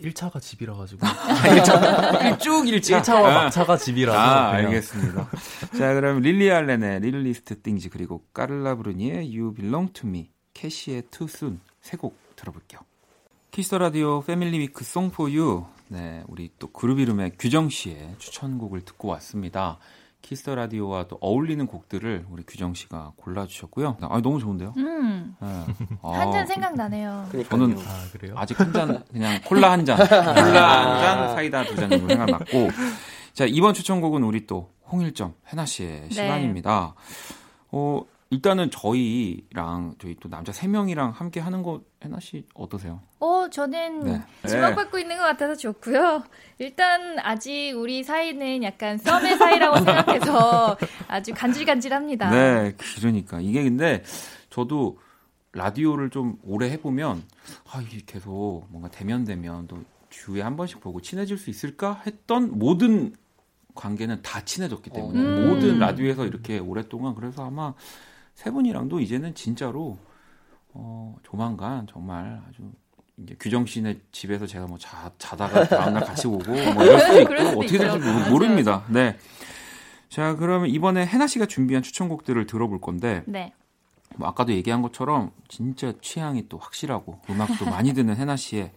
1차가 0.00 0.40
집이라 0.40 0.74
가지고 0.74 1.06
쭉 2.40 2.64
1차. 2.64 3.00
1차와 3.02 3.22
막차가 3.22 3.76
집이라서 3.76 4.18
아, 4.18 4.50
그냥 4.52 4.66
알겠습니다. 4.66 5.30
자, 5.78 5.94
그럼 5.94 6.20
릴리 6.20 6.50
알렌의 6.50 7.00
Littlest 7.00 7.60
Things 7.62 7.88
그리고 7.88 8.24
까를라 8.32 8.76
브루니의 8.76 9.36
You 9.36 9.54
Belong 9.54 9.92
to 9.92 10.08
Me, 10.08 10.30
캐시의 10.52 11.04
Too 11.10 11.28
Soon 11.30 11.60
세곡 11.80 12.16
들어볼게요. 12.36 12.80
Kiss 13.50 13.74
the 13.76 13.92
Radio 13.92 14.20
Family 14.22 14.58
Week 14.58 14.84
Song 14.84 15.10
for 15.10 15.30
You. 15.32 15.64
네, 15.88 16.24
우리 16.26 16.50
또 16.58 16.66
그룹 16.68 16.98
이름의 16.98 17.32
규정 17.38 17.68
씨의 17.68 18.16
추천곡을 18.18 18.80
듣고 18.84 19.08
왔습니다. 19.08 19.78
키스 20.24 20.48
라디오와 20.48 21.06
또 21.06 21.18
어울리는 21.20 21.66
곡들을 21.66 22.24
우리 22.30 22.44
규정 22.46 22.72
씨가 22.72 23.12
골라 23.16 23.46
주셨고요. 23.46 23.98
아, 24.00 24.20
너무 24.22 24.38
좋은데요? 24.40 24.72
음, 24.78 25.36
네. 25.38 25.46
한 26.02 26.32
잔 26.32 26.42
아, 26.42 26.46
생각나네요. 26.46 27.28
저는 27.50 27.76
아, 27.78 28.04
그래요? 28.10 28.32
아직 28.38 28.58
한 28.58 28.72
잔 28.72 29.04
그냥 29.12 29.38
콜라 29.44 29.70
한 29.72 29.84
잔, 29.84 29.98
콜라 30.08 30.96
한 30.96 31.02
잔, 31.02 31.34
사이다 31.34 31.64
두 31.64 31.76
잔 31.76 31.90
정도 31.90 32.08
생각났고 32.08 32.70
자 33.34 33.44
이번 33.46 33.74
추천곡은 33.74 34.22
우리 34.22 34.46
또 34.46 34.70
홍일점 34.90 35.34
해나 35.48 35.66
씨의 35.66 36.08
시간입니다. 36.10 36.94
어 37.70 38.00
일단은 38.30 38.70
저희랑 38.70 39.94
저희 39.98 40.16
또 40.20 40.28
남자 40.28 40.52
세 40.52 40.66
명이랑 40.66 41.10
함께 41.10 41.40
하는 41.40 41.62
거 41.62 41.82
해나 42.02 42.18
씨 42.20 42.46
어떠세요? 42.54 43.00
어, 43.20 43.48
저는 43.48 44.00
네. 44.00 44.22
주목받고 44.48 44.98
있는 44.98 45.16
것 45.16 45.22
같아서 45.22 45.54
좋고요. 45.54 46.24
일단 46.58 47.18
아직 47.20 47.72
우리 47.76 48.02
사이는 48.02 48.62
약간 48.62 48.98
썸의 48.98 49.38
사이라고 49.38 49.76
생각해서 49.84 50.76
아주 51.06 51.32
간질간질합니다. 51.34 52.30
네, 52.30 52.74
그러니까 52.98 53.40
이게 53.40 53.62
근데 53.62 54.02
저도 54.50 54.98
라디오를 55.52 56.10
좀 56.10 56.36
오래 56.42 56.70
해보면 56.70 57.22
아 57.70 57.80
이게 57.80 58.00
계속 58.04 58.66
뭔가 58.68 58.88
대면 58.88 59.24
대면 59.24 59.66
또 59.68 59.78
주에 60.10 60.42
한 60.42 60.56
번씩 60.56 60.80
보고 60.80 61.00
친해질 61.00 61.38
수 61.38 61.50
있을까 61.50 62.02
했던 62.06 62.58
모든 62.58 63.14
관계는 63.74 64.22
다 64.22 64.44
친해졌기 64.44 64.90
때문에 64.90 65.18
음. 65.18 65.48
모든 65.48 65.78
라디오에서 65.78 66.26
이렇게 66.26 66.58
오랫동안 66.58 67.14
그래서 67.14 67.44
아마 67.44 67.74
세 68.34 68.50
분이랑도 68.50 69.00
이제는 69.00 69.34
진짜로 69.34 69.98
어 70.72 71.16
조만간 71.22 71.86
정말 71.86 72.42
아주 72.48 72.70
이제 73.16 73.36
규정 73.38 73.64
씨네 73.64 74.00
집에서 74.10 74.46
제가 74.46 74.66
뭐 74.66 74.76
자, 74.76 75.10
자다가 75.18 75.66
다음날 75.68 76.04
같이 76.04 76.26
오고 76.26 76.44
뭐 76.44 76.84
이럴 76.84 77.00
수도 77.00 77.20
있고 77.20 77.32
어떻게 77.60 77.78
될지. 77.78 77.98
모르. 77.98 78.30
모릅니다. 78.30 78.84
네. 78.88 79.16
자, 80.08 80.34
그러면 80.36 80.68
이번에 80.68 81.06
해나 81.06 81.26
씨가 81.26 81.46
준비한 81.46 81.82
추천곡들을 81.82 82.46
들어볼 82.46 82.80
건데 82.80 83.22
네. 83.26 83.52
뭐 84.16 84.28
아까도 84.28 84.52
얘기한 84.52 84.82
것처럼 84.82 85.30
진짜 85.48 85.92
취향이 86.00 86.48
또 86.48 86.58
확실하고 86.58 87.20
음악도 87.30 87.64
많이 87.66 87.94
듣는 87.94 88.16
해나 88.16 88.36
씨의 88.36 88.72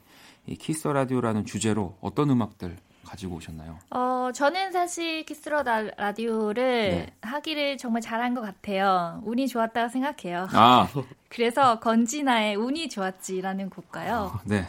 이 0.48 0.56
Kiss 0.56 0.88
the 0.88 1.00
Radio라는 1.00 1.46
주제로 1.46 1.96
어떤 2.02 2.30
음악들 2.30 2.78
가지고 3.08 3.38
오셨나요? 3.38 3.80
어, 3.92 4.32
저는 4.34 4.72
사실 4.72 5.26
Kiss 5.26 5.47
the 5.47 5.64
Ra- 5.64 5.90
Radio를 5.98 6.90
네. 6.92 7.14
하기를 7.22 7.78
정말 7.78 8.02
잘한 8.02 8.34
것 8.36 8.42
같아요. 8.42 9.22
운이 9.26 9.48
좋았다고 9.48 9.90
생각해요. 9.90 10.48
아, 10.52 10.88
그래서 11.30 11.80
권진아의 11.80 12.56
운이 12.56 12.90
좋았지라는 12.90 13.70
곡과요. 13.70 14.40
네. 14.46 14.66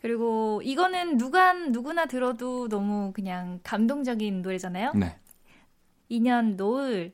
그리고 0.00 0.60
이거는 0.64 1.16
누가 1.18 1.52
누구나 1.52 2.06
들어도 2.06 2.68
너무 2.68 3.12
그냥 3.12 3.60
감동적인 3.62 4.42
노래잖아요. 4.42 4.92
네. 4.94 5.16
2년 6.10 6.56
노을. 6.56 7.12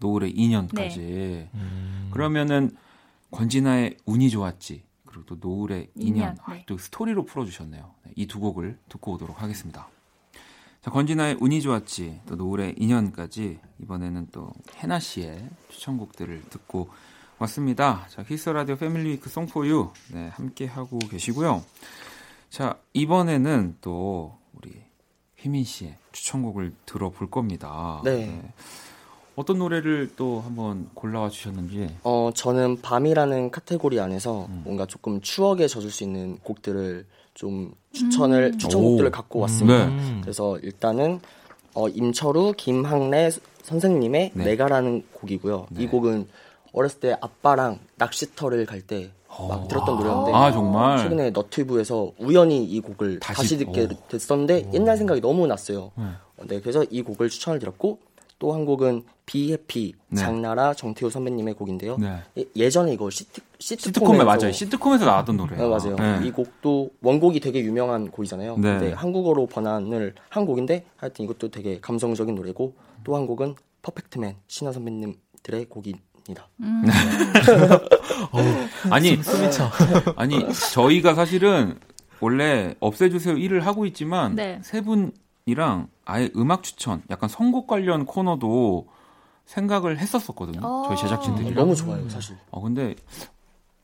노을의 0.00 0.34
2년까지. 0.34 1.48
음. 1.54 2.10
그러면은 2.12 2.70
권진아의 3.30 3.96
운이 4.06 4.30
좋았지. 4.30 4.84
그리고 5.06 5.24
또 5.26 5.36
노을의 5.40 5.88
2년. 5.96 6.06
인연, 6.06 6.36
아, 6.44 6.52
네. 6.54 6.64
또 6.66 6.76
스토리로 6.78 7.24
풀어주셨네요. 7.24 7.94
이 8.16 8.26
두 8.26 8.40
곡을 8.40 8.78
듣고 8.88 9.12
오도록 9.12 9.42
하겠습니다. 9.42 9.88
자, 10.86 10.92
권진아의 10.92 11.38
운이 11.40 11.62
좋았지. 11.62 12.20
또 12.28 12.36
노을의 12.36 12.76
2년까지 12.76 13.58
이번에는 13.82 14.28
또 14.30 14.52
해나 14.76 15.00
씨의 15.00 15.48
추천곡들을 15.68 16.44
듣고 16.48 16.88
왔습니다. 17.38 18.06
자, 18.08 18.22
Kiss 18.22 18.50
the 18.50 18.60
Radio 18.60 18.76
Family 18.76 19.10
Week 19.14 19.28
Song 19.28 19.53
for 19.53 19.71
You 19.71 19.90
네, 20.12 20.28
함께 20.28 20.64
하고 20.64 21.00
계시고요. 21.00 21.64
자, 22.50 22.78
이번에는 22.92 23.78
또 23.80 24.38
우리 24.52 24.74
휘민 25.34 25.64
씨의 25.64 25.98
추천곡을 26.12 26.72
들어볼 26.86 27.30
겁니다. 27.30 28.00
네. 28.04 28.40
어떤 29.34 29.58
노래를 29.58 30.12
또 30.14 30.40
한번 30.40 30.88
골라와 30.94 31.30
주셨는지. 31.30 31.96
어, 32.04 32.30
저는 32.32 32.80
밤이라는 32.80 33.50
카테고리 33.50 33.98
안에서 33.98 34.46
음. 34.46 34.60
뭔가 34.62 34.86
조금 34.86 35.20
추억에 35.20 35.66
젖을 35.66 35.90
수 35.90 36.04
있는 36.04 36.38
곡들을 36.38 37.06
좀 37.36 37.72
추천을 37.92 38.52
음. 38.54 38.58
추천곡들을 38.58 39.08
오. 39.08 39.12
갖고 39.12 39.38
왔습니다. 39.40 39.84
음. 39.86 40.20
그래서 40.22 40.58
일단은 40.58 41.20
어, 41.74 41.86
임철우, 41.88 42.54
김학래 42.56 43.30
선생님의 43.62 44.30
네. 44.34 44.44
내가라는 44.44 45.04
곡이고요. 45.12 45.66
네. 45.70 45.82
이 45.82 45.86
곡은 45.86 46.26
어렸을 46.72 47.00
때 47.00 47.16
아빠랑 47.20 47.78
낚시터를 47.96 48.66
갈 48.66 48.80
때 48.86 49.10
막 49.38 49.68
들었던 49.68 49.96
노래인데 49.98 50.32
아, 50.32 50.50
정말. 50.50 50.96
최근에 50.96 51.28
너튜브에서 51.30 52.10
우연히 52.18 52.64
이 52.64 52.80
곡을 52.80 53.20
다시- 53.20 53.36
다시, 53.42 53.58
듣게 53.58 53.82
오. 53.82 53.88
됐었는데 54.08 54.70
옛날 54.72 54.96
생각이 54.96 55.20
너무 55.20 55.46
났어요. 55.46 55.92
네. 55.94 56.04
어, 56.38 56.44
네, 56.48 56.58
그래서 56.62 56.84
이 56.84 57.02
곡을 57.02 57.28
추천을 57.28 57.58
드렸고 57.58 57.98
또 58.38 58.52
한 58.52 58.64
곡은 58.64 59.02
비해피 59.24 59.94
네. 60.08 60.20
장나라 60.20 60.74
정태우 60.74 61.10
선배님의 61.10 61.54
곡인데요. 61.54 61.96
네. 61.98 62.18
예- 62.38 62.44
예전에 62.54 62.92
이거 62.92 63.10
시트, 63.10 63.40
시트콤에 63.58 64.22
맞아요. 64.24 64.52
시트콤에서 64.52 65.04
나왔던 65.06 65.36
노래예요. 65.36 65.62
네, 65.62 65.68
맞아요. 65.68 65.96
네. 66.20 66.26
이 66.26 66.30
곡도 66.30 66.90
원곡이 67.02 67.40
되게 67.40 67.60
유명한 67.60 68.10
곡이잖아요. 68.10 68.56
네. 68.58 68.78
근데 68.78 68.92
한국어로 68.92 69.46
번안을 69.46 70.14
한 70.28 70.44
곡인데 70.46 70.84
하여튼 70.96 71.24
이것도 71.24 71.50
되게 71.50 71.80
감성적인 71.80 72.34
노래고 72.34 72.74
또 73.04 73.16
한 73.16 73.26
곡은 73.26 73.54
퍼펙트맨 73.82 74.36
신화 74.48 74.72
선배님들의 74.72 75.66
곡입니다. 75.68 76.48
음. 76.60 76.84
아니, 78.90 79.22
숨이 79.22 79.50
차. 79.50 79.70
아니 80.16 80.40
저희가 80.72 81.14
사실은 81.14 81.78
원래 82.20 82.74
없애주세요 82.80 83.34
1을 83.36 83.60
하고 83.60 83.86
있지만 83.86 84.34
네. 84.34 84.58
세분 84.62 85.12
이랑 85.50 85.88
아예 86.04 86.28
음악 86.36 86.64
추천, 86.64 87.02
약간 87.08 87.28
선곡 87.28 87.68
관련 87.68 88.04
코너도 88.04 88.88
생각을 89.46 89.98
했었었거든요. 89.98 90.60
어. 90.62 90.84
저희 90.88 90.96
제작진들이. 90.96 91.54
너무 91.54 91.74
좋아요, 91.74 92.08
사실. 92.08 92.36
어 92.50 92.60
근데 92.60 92.96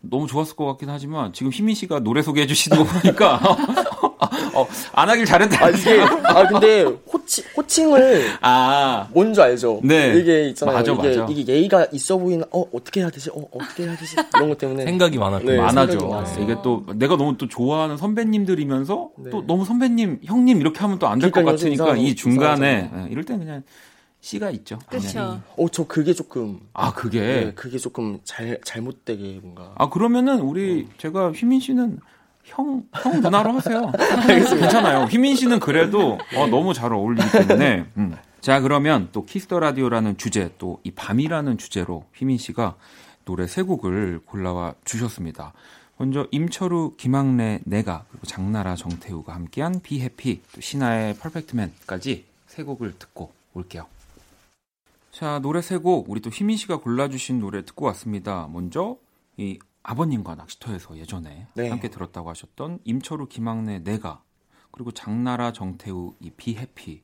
너무 0.00 0.26
좋았을 0.26 0.56
것 0.56 0.66
같긴 0.66 0.90
하지만 0.90 1.32
지금 1.32 1.52
희민 1.52 1.76
씨가 1.76 2.00
노래 2.00 2.20
소개해 2.22 2.48
주시는 2.48 2.78
거 2.78 2.84
보니까 2.84 3.40
어, 4.54 4.66
안 4.92 5.08
하길 5.08 5.24
잘했다. 5.24 5.64
아 5.64 5.70
이게 5.70 6.00
아 6.00 6.46
근데 6.48 6.82
호칭 6.82 7.44
호칭을 7.56 8.24
아, 8.40 9.08
뭔지 9.12 9.40
알죠? 9.40 9.80
네. 9.82 10.16
이게 10.18 10.48
있잖아요. 10.50 10.76
맞아, 10.76 10.92
이게 10.92 11.16
맞아. 11.20 11.26
이게 11.30 11.52
예의가 11.52 11.86
있어 11.92 12.16
보이는 12.18 12.44
어 12.50 12.64
어떻게 12.72 13.00
해야 13.00 13.10
되지? 13.10 13.30
어 13.30 13.42
어떻게 13.52 13.84
해야 13.84 13.96
되지? 13.96 14.16
이런 14.36 14.48
것 14.48 14.58
때문에 14.58 14.84
생각이 14.84 15.18
많았고 15.18 15.44
네, 15.50 15.56
많아져. 15.58 15.98
생각이. 15.98 16.42
이게 16.42 16.56
또 16.62 16.84
내가 16.94 17.16
너무 17.16 17.36
또 17.36 17.48
좋아하는 17.48 17.96
선배님들이면서 17.96 19.10
네. 19.18 19.30
또 19.30 19.44
너무 19.46 19.64
선배님, 19.64 20.20
형님 20.24 20.60
이렇게 20.60 20.80
하면 20.80 20.98
또 20.98 21.06
안 21.06 21.18
될 21.18 21.30
것 21.30 21.44
같으니까. 21.44 21.96
이 21.96 22.14
중간에. 22.14 22.90
예, 22.94 23.06
이럴 23.10 23.24
땐 23.24 23.38
그냥 23.38 23.62
씨가 24.20 24.50
있죠. 24.50 24.78
그쵸. 24.88 25.08
그냥. 25.08 25.42
어저 25.56 25.84
그게 25.86 26.12
조금 26.12 26.60
아 26.74 26.92
그게 26.92 27.20
네, 27.20 27.52
그게 27.54 27.78
조금 27.78 28.18
잘 28.24 28.58
잘못되게 28.64 29.40
뭔가 29.42 29.72
아 29.76 29.88
그러면은 29.88 30.40
우리 30.40 30.86
제가 30.98 31.32
휘민 31.32 31.58
씨는 31.60 31.98
형, 32.44 32.84
형 32.92 33.20
누나로 33.20 33.52
하세요. 33.52 33.92
괜찮아요. 34.26 35.04
휘민 35.04 35.36
씨는 35.36 35.60
그래도 35.60 36.18
어, 36.36 36.46
너무 36.46 36.74
잘 36.74 36.92
어울리기 36.92 37.30
때문에. 37.30 37.86
음. 37.96 38.16
자, 38.40 38.60
그러면 38.60 39.08
또 39.12 39.24
Kiss 39.24 39.45
the 39.45 39.60
Radio라는 39.60 40.16
주제, 40.18 40.52
또 40.58 40.80
이 40.82 40.90
밤이라는 40.90 41.58
주제로 41.58 42.04
휘민 42.14 42.38
씨가 42.38 42.76
노래 43.24 43.46
세 43.46 43.62
곡을 43.62 44.20
골라와 44.26 44.74
주셨습니다. 44.84 45.52
먼저 45.96 46.26
임철우, 46.32 46.94
김학래, 46.96 47.60
내가 47.64 48.04
그리고 48.10 48.26
장나라, 48.26 48.74
정태우가 48.74 49.32
함께한 49.32 49.80
Be 49.80 49.96
Happy, 49.96 50.42
또 50.52 50.60
신화의 50.60 51.14
Perfect 51.18 51.68
Man까지 51.68 52.24
세 52.48 52.62
곡을 52.64 52.98
듣고 52.98 53.30
올게요. 53.54 53.86
자, 55.12 55.38
노래 55.40 55.62
세 55.62 55.76
곡, 55.76 56.10
우리 56.10 56.20
또 56.20 56.30
휘민 56.30 56.56
씨가 56.56 56.78
골라주신 56.78 57.38
노래 57.38 57.64
듣고 57.64 57.84
왔습니다. 57.86 58.48
먼저, 58.50 58.96
이 59.36 59.58
아버님과 59.82 60.34
낚시터에서 60.36 60.96
예전에 60.96 61.46
네. 61.54 61.68
함께 61.68 61.88
들었다고 61.88 62.30
하셨던 62.30 62.80
임철우, 62.84 63.28
김학래, 63.28 63.80
내가, 63.80 64.22
그리고 64.70 64.90
장나라, 64.92 65.52
정태우, 65.52 66.14
이 66.20 66.30
비해피, 66.30 67.02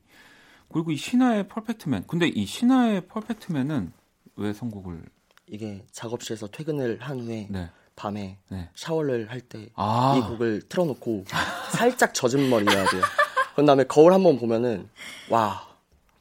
그리고 0.71 0.91
이 0.91 0.95
신화의 0.95 1.47
퍼펙트맨. 1.47 2.05
근데 2.07 2.27
이 2.27 2.45
신화의 2.45 3.07
퍼펙트맨은 3.07 3.91
왜 4.37 4.53
선곡을 4.53 5.03
이게 5.47 5.83
작업실에서 5.91 6.47
퇴근을 6.47 6.99
한 7.01 7.19
후에 7.19 7.47
네. 7.49 7.69
밤에 7.95 8.37
네. 8.49 8.69
샤워를 8.75 9.31
할 9.31 9.41
때이 9.41 9.69
아. 9.75 10.25
곡을 10.29 10.61
틀어놓고 10.69 11.25
살짝 11.71 12.13
젖은 12.13 12.49
머리여야 12.49 12.85
돼요. 12.89 13.01
그런 13.53 13.65
다음에 13.65 13.83
거울 13.83 14.13
한번 14.13 14.37
보면은 14.37 14.87
와 15.29 15.67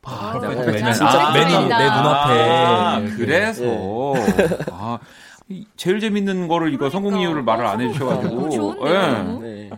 아, 0.03 0.39
네, 0.41 0.49
맨, 0.49 0.77
진짜 0.77 0.93
진짜 0.93 1.33
맨이 1.33 1.53
내. 1.53 1.85
눈앞에. 1.85 2.51
아. 2.51 3.01
그래서 3.17 3.63
아, 4.71 4.99
이 4.99 5.28
제일 5.77 6.01
재밌는 6.01 6.49
거를 6.49 6.73
이거 6.73 6.91
성공 6.91 7.13
그러니까. 7.13 7.29
이유를 7.29 7.43
말을 7.43 7.67
안 7.67 7.81
어, 7.81 7.83
해주셔가지고. 7.83 8.89
예. 8.89 9.23
네. 9.41 9.71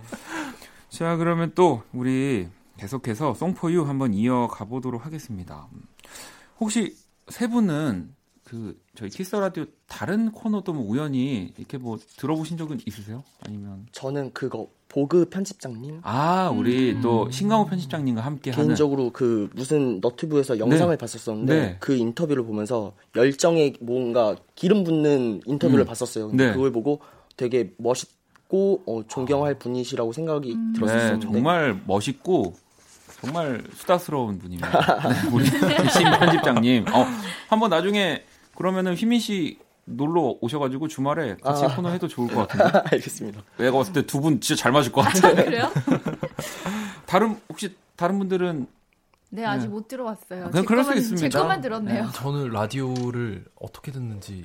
자 0.89 1.17
그러면 1.17 1.53
또 1.55 1.83
우리 1.93 2.49
계속해서 2.77 3.35
송포유 3.35 3.85
한번 3.85 4.15
이어가 4.15 4.65
보도록 4.65 5.07
하겠습니다. 5.07 5.69
혹시 6.59 6.97
세 7.29 7.47
분은 7.47 8.15
그 8.45 8.77
저희 9.01 9.09
키스 9.09 9.35
라디오 9.35 9.65
다른 9.89 10.31
코너도 10.31 10.75
뭐 10.75 10.85
우연히 10.87 11.55
이렇게 11.57 11.79
뭐 11.79 11.99
들어보신 12.19 12.59
적은 12.59 12.81
있으세요? 12.85 13.25
아니면 13.47 13.87
저는 13.93 14.31
그거 14.35 14.69
보그 14.89 15.31
편집장님 15.31 16.01
아 16.03 16.51
우리 16.55 17.01
또 17.01 17.31
신강호 17.31 17.65
편집장님과 17.65 18.21
함께 18.21 18.51
하는 18.51 18.67
개인적으로 18.67 19.11
그 19.11 19.49
무슨 19.55 20.01
너튜브에서 20.03 20.59
영상을 20.59 20.95
네. 20.95 20.99
봤었었는데 20.99 21.55
네. 21.55 21.77
그 21.81 21.97
인터뷰를 21.97 22.43
보면서 22.43 22.93
열정에 23.17 23.73
뭔가 23.81 24.37
기름 24.55 24.85
붓는 24.85 25.41
인터뷰를 25.47 25.85
음. 25.85 25.87
봤었어요. 25.87 26.29
근데 26.29 26.49
네. 26.49 26.53
그걸 26.53 26.71
보고 26.71 27.01
되게 27.39 27.73
멋있고 27.79 28.83
어, 28.85 29.01
존경할 29.09 29.55
분이시라고 29.55 30.13
생각이 30.13 30.55
들었었는데 30.75 31.27
네, 31.27 31.33
정말 31.33 31.81
멋있고 31.87 32.55
정말 33.23 33.63
수다스러운 33.75 34.39
분입니다. 34.39 34.69
네, 35.09 35.31
우리 35.33 35.47
신 35.47 36.05
편집장님. 36.19 36.85
어, 36.93 37.07
한번 37.49 37.71
나중에 37.71 38.25
그러면은 38.61 38.95
휘민 38.95 39.21
씨 39.21 39.59
놀러 39.87 40.37
오셔가지고 40.43 40.87
주말에 40.89 41.35
같이 41.43 41.65
아. 41.65 41.75
코너 41.75 41.89
해도 41.89 42.07
좋을 42.09 42.29
것 42.29 42.47
같은데. 42.47 42.79
알겠습니다. 42.93 43.41
내가 43.57 43.73
봤을 43.79 43.95
때 43.95 44.03
두 44.03 44.21
분 44.21 44.39
진짜 44.39 44.61
잘 44.63 44.71
맞을 44.71 44.93
것 44.93 45.01
같아. 45.01 45.35
그래요? 45.35 45.73
다른 47.07 47.41
혹시 47.49 47.75
다른 47.97 48.19
분들은 48.19 48.67
네, 49.31 49.47
아직 49.47 49.67
네. 49.67 49.73
못 49.73 49.89
들어왔어요. 49.89 50.45
아, 50.47 50.51
그냥 50.51 50.63
제 50.65 50.67
그럴 50.67 50.85
수 50.85 50.91
것만- 50.91 50.97
있습니다. 50.99 51.29
제 51.31 51.39
것만 51.39 51.61
들었네요. 51.63 52.11
저는 52.13 52.51
라디오를 52.51 53.47
어떻게 53.59 53.93
듣는지 53.93 54.45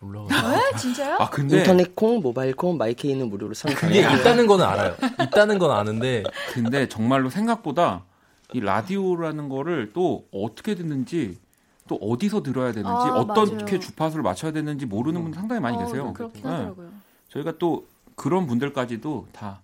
몰라가지고. 0.00 0.52
에? 0.52 0.60
진짜요? 0.78 1.16
아 1.18 1.30
근데 1.30 1.58
인터넷 1.60 1.96
콩, 1.96 2.20
모바일 2.20 2.54
콩, 2.54 2.76
마이케이는 2.76 3.30
무료로 3.30 3.54
그게 3.54 3.74
참가해요. 4.02 4.20
있다는 4.20 4.46
거는 4.46 4.66
알아요. 4.66 4.96
있다는 5.22 5.58
건 5.58 5.70
아는데 5.70 6.24
근데 6.52 6.88
정말로 6.88 7.30
생각보다 7.30 8.04
이 8.52 8.60
라디오라는 8.60 9.48
거를 9.48 9.92
또 9.94 10.26
어떻게 10.30 10.74
듣는지 10.74 11.38
또 11.88 11.96
어디서 11.96 12.42
들어야 12.42 12.72
되는지 12.72 12.88
아, 12.90 13.14
어떻게 13.14 13.54
맞아요. 13.54 13.80
주파수를 13.80 14.22
맞춰야 14.22 14.52
되는지 14.52 14.86
모르는 14.86 15.22
분 15.22 15.32
상당히 15.32 15.60
많이 15.60 15.76
어, 15.76 15.80
계세요. 15.84 16.12
그렇긴 16.12 16.42
네. 16.42 16.48
하더라고요. 16.48 16.88
저희가 17.28 17.58
또 17.58 17.86
그런 18.14 18.46
분들까지도 18.46 19.28
다 19.32 19.60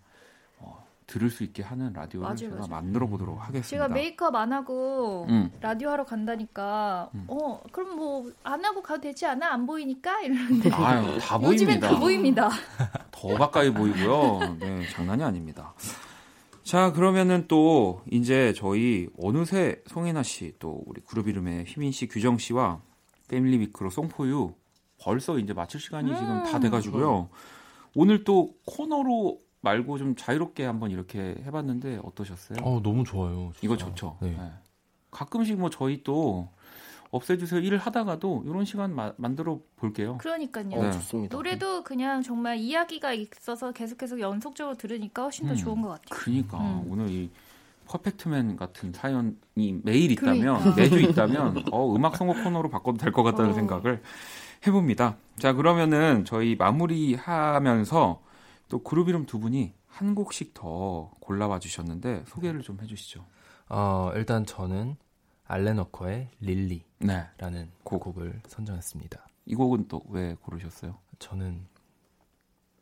어, 0.58 0.84
들을 1.06 1.30
수 1.30 1.42
있게 1.42 1.62
하는 1.62 1.92
라디오를 1.92 2.24
맞아요, 2.24 2.36
제가 2.36 2.54
맞아요. 2.56 2.68
만들어 2.68 3.06
보도록 3.06 3.38
하겠습니다. 3.40 3.66
제가 3.68 3.88
메이크업 3.88 4.34
안 4.36 4.52
하고 4.52 5.26
음. 5.28 5.50
라디오 5.60 5.88
하러 5.90 6.04
간다니까 6.04 7.08
음. 7.14 7.24
어 7.28 7.60
그럼 7.72 7.96
뭐 7.96 8.30
안 8.44 8.64
하고 8.64 8.82
가도 8.82 9.00
되지 9.02 9.26
않아 9.26 9.52
안 9.52 9.66
보이니까 9.66 10.20
이러는데 10.22 10.70
아유, 10.74 11.18
다 11.20 11.40
요즘엔 11.42 11.80
보입니다. 11.80 11.88
다 11.88 11.98
보입니다. 11.98 12.50
더 13.10 13.28
가까이 13.38 13.72
보이고요. 13.72 14.56
네, 14.60 14.86
장난이 14.92 15.22
아닙니다. 15.24 15.72
자, 16.64 16.92
그러면은 16.92 17.46
또 17.48 18.02
이제 18.10 18.52
저희 18.54 19.08
어느새 19.20 19.82
송혜나 19.86 20.22
씨, 20.22 20.52
또 20.58 20.82
우리 20.86 21.00
그룹 21.00 21.28
이름의 21.28 21.64
휘민 21.64 21.92
씨, 21.92 22.06
규정 22.06 22.38
씨와 22.38 22.80
패밀리 23.28 23.58
위크로 23.60 23.90
송포유 23.90 24.54
벌써 24.98 25.38
이제 25.38 25.52
마칠 25.52 25.80
시간이 25.80 26.14
지금 26.14 26.42
다 26.44 26.60
돼가지고요. 26.60 27.28
오늘 27.96 28.24
또 28.24 28.54
코너로 28.66 29.40
말고 29.60 29.98
좀 29.98 30.14
자유롭게 30.16 30.64
한번 30.64 30.90
이렇게 30.90 31.36
해봤는데 31.44 32.00
어떠셨어요? 32.04 32.58
어, 32.62 32.80
너무 32.82 33.04
좋아요. 33.04 33.50
진짜. 33.54 33.60
이거 33.62 33.76
좋죠. 33.76 34.16
네. 34.20 34.30
네. 34.30 34.50
가끔씩 35.10 35.58
뭐 35.58 35.70
저희 35.70 36.02
또 36.02 36.48
없애주세요 37.12 37.60
일을 37.60 37.78
하다가도 37.78 38.42
이런 38.46 38.64
시간 38.64 38.94
마- 38.94 39.12
만들어 39.16 39.60
볼게요. 39.76 40.16
그러니까요. 40.18 40.66
네. 40.68 40.76
어, 40.76 40.90
좋습니다. 40.90 41.36
노래도 41.36 41.84
그냥 41.84 42.22
정말 42.22 42.56
이야기가 42.56 43.12
있어서 43.12 43.70
계속 43.72 43.98
계속 43.98 44.18
연속적으로 44.18 44.76
들으니까 44.76 45.22
훨씬 45.24 45.46
더 45.46 45.52
음. 45.52 45.56
좋은 45.56 45.82
것 45.82 45.88
같아요. 45.90 46.08
그러니까 46.18 46.58
음. 46.58 46.84
오늘 46.90 47.08
이 47.10 47.30
퍼펙트맨 47.86 48.56
같은 48.56 48.92
사연이 48.94 49.34
매일 49.82 50.10
있다면 50.12 50.58
그러니까. 50.60 50.74
매주 50.80 50.98
있다면 51.00 51.64
어, 51.70 51.94
음악 51.94 52.16
선곡 52.16 52.42
코너로 52.42 52.70
바꿔도 52.70 52.96
될 52.98 53.12
것 53.12 53.22
같다는 53.22 53.50
어. 53.50 53.54
생각을 53.54 54.02
해봅니다. 54.66 55.16
자 55.38 55.52
그러면은 55.52 56.24
저희 56.24 56.56
마무리하면서 56.56 58.22
또 58.68 58.78
그룹 58.82 59.08
이름 59.10 59.26
두 59.26 59.38
분이 59.38 59.72
한 59.86 60.14
곡씩 60.14 60.54
더 60.54 61.10
골라와 61.20 61.58
주셨는데 61.58 62.24
소개를 62.26 62.62
좀 62.62 62.78
해주시죠. 62.80 63.22
어, 63.68 64.12
일단 64.14 64.46
저는 64.46 64.96
알렌워커의 65.52 66.28
릴리라는 66.40 66.80
네, 67.00 67.68
곡. 67.84 68.00
곡을 68.00 68.40
선정했습니다. 68.48 69.26
이 69.46 69.54
곡은 69.54 69.88
또 69.88 70.00
왜 70.10 70.34
고르셨어요? 70.42 70.96
저는 71.18 71.60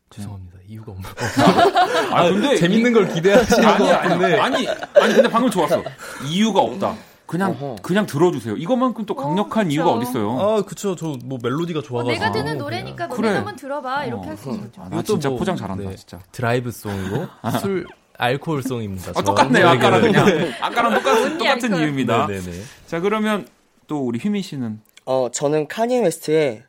죄송합니다. 0.09 0.57
이유가 0.67 0.91
없는 0.91 1.09
아 2.13 2.23
근데 2.29 2.55
재밌는 2.57 2.93
걸 2.93 3.07
기대하시는 3.13 3.61
것 3.63 3.73
아니 3.73 3.89
아니 3.91 4.09
같은데 4.09 4.39
아니 4.39 4.67
아니 4.67 5.13
근데 5.13 5.29
방금 5.29 5.49
좋았어. 5.49 5.81
이유가 6.27 6.61
없다. 6.61 6.95
그냥 7.25 7.51
어허. 7.51 7.77
그냥 7.81 8.05
들어주세요. 8.05 8.57
이것만큼 8.57 9.05
또 9.05 9.15
강력한 9.15 9.65
그쵸. 9.67 9.73
이유가 9.73 9.91
어딨어요? 9.93 10.39
아, 10.41 10.61
그쵸. 10.63 10.95
저 10.97 11.15
뭐 11.23 11.39
멜로디가 11.41 11.79
어, 11.79 11.81
좋아가지고. 11.81 12.11
내가 12.25 12.31
듣는 12.33 12.57
노래니까 12.57 13.07
너네 13.07 13.21
그래. 13.21 13.35
한번 13.35 13.55
들어봐 13.55 14.05
이렇게 14.05 14.27
어. 14.27 14.29
할수 14.31 14.49
있는 14.49 14.63
거죠. 14.63 14.81
아, 14.81 14.89
나 14.89 15.01
진짜 15.01 15.29
뭐, 15.29 15.37
포장 15.39 15.55
잘한다 15.55 15.89
네. 15.89 15.95
진짜. 15.95 16.19
드라이브 16.33 16.71
song이고 16.71 17.27
술 17.61 17.87
알코올 18.21 18.53
song입니다. 18.53 19.11
아, 19.15 19.21
똑같네요. 19.21 19.67
아까랑 19.67 20.01
그냥 20.01 20.25
아까랑 20.61 20.93
똑같은 20.93 21.37
똑같은. 21.37 21.75
이유입니다. 21.75 22.27
네네네. 22.27 22.61
자 22.87 22.99
그러면 22.99 23.47
또 23.87 24.05
우리 24.05 24.19
휘민 24.19 24.41
씨는 24.41 24.79
어, 25.05 25.29
저는 25.31 25.67
카니예 25.67 25.99
웨스트의 26.01 26.63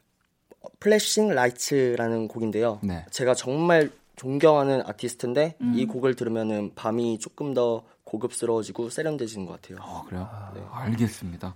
Flashing 0.80 1.28
Lights라는 1.28 2.28
곡인데요. 2.28 2.80
네. 2.82 3.04
제가 3.10 3.34
정말 3.34 3.90
존경하는 4.16 4.82
아티스트인데 4.86 5.56
음. 5.60 5.74
이 5.76 5.84
곡을 5.86 6.14
들으면은 6.16 6.72
밤이 6.74 7.18
조금 7.18 7.54
더 7.54 7.82
고급스러워지고 8.04 8.90
세련돼지는 8.90 9.46
것 9.46 9.60
같아요. 9.60 9.78
어 9.80 10.04
그래요? 10.08 10.28
네. 10.54 10.60
알겠습니다. 10.70 11.54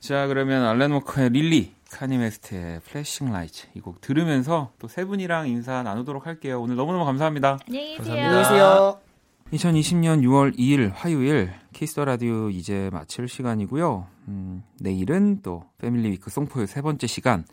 자 0.00 0.26
그러면 0.26 0.64
앨런 0.64 0.90
워커의 0.92 1.30
Lily, 1.30 1.72
카니예 1.90 2.16
웨스트의 2.18 2.80
Flashing 2.80 3.32
Lights 3.32 3.66
이곡 3.74 4.00
들으면서 4.00 4.72
또 4.78 4.88
세 4.88 5.04
분이랑 5.04 5.48
인사 5.48 5.82
나누도록 5.82 6.26
할게요. 6.26 6.60
오늘 6.62 6.76
너무너무 6.76 7.04
감사합니다. 7.04 7.58
안녕히 7.66 7.96
계세요. 7.96 8.04
감사합니다. 8.14 8.28
안녕히 8.28 8.42
계세요. 8.48 9.07
2020년 9.52 10.20
6월 10.24 10.56
2일 10.58 10.92
화요일 10.94 11.50
Kiss 11.72 11.90
the 11.90 12.04
Radio 12.04 12.50
이제 12.50 12.90
마칠 12.92 13.28
시간이고요. 13.28 14.06
음, 14.28 14.62
내일은 14.78 15.40
또 15.42 15.64
Family 15.78 16.10
Week 16.10 16.28
Song 16.28 16.41
for 16.41 16.50
You의 16.50 16.66
세 16.66 16.82
번째 16.82 17.06
시간. 17.06 17.46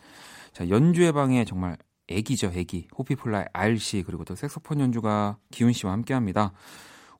자, 0.52 0.68
연주의 0.68 1.10
방에 1.12 1.46
정말 1.46 1.78
애기죠, 2.08 2.52
애기. 2.54 2.86
호피폴라의 2.98 3.46
아일 3.52 3.77
씨 3.77 4.02
그리고 4.06 4.24
또 4.24 4.34
색소폰 4.34 4.80
연주가 4.80 5.38
기훈 5.50 5.72
씨와 5.72 5.92
함께 5.92 6.12
합니다. 6.12 6.52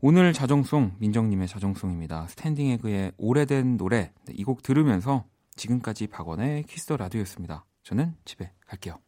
오늘 0.03 0.35
자정 0.35 0.74
song 0.74 0.97
민정님의 0.99 1.49
자정 1.49 1.79
song입니다. 1.79 2.27
스탠딩 2.29 2.69
에그의 2.69 3.13
오래된 3.17 3.79
노래 3.79 4.13
네, 4.27 4.35
이곡 4.37 4.63
들으면서 4.63 5.25
지금까지 5.57 6.09
박원의 6.09 6.65
Kiss 6.65 6.84
the 6.84 6.99
Radio였습니다. 6.99 7.65
저는 7.83 8.15
집에 8.27 8.53
갈게요. 8.67 9.06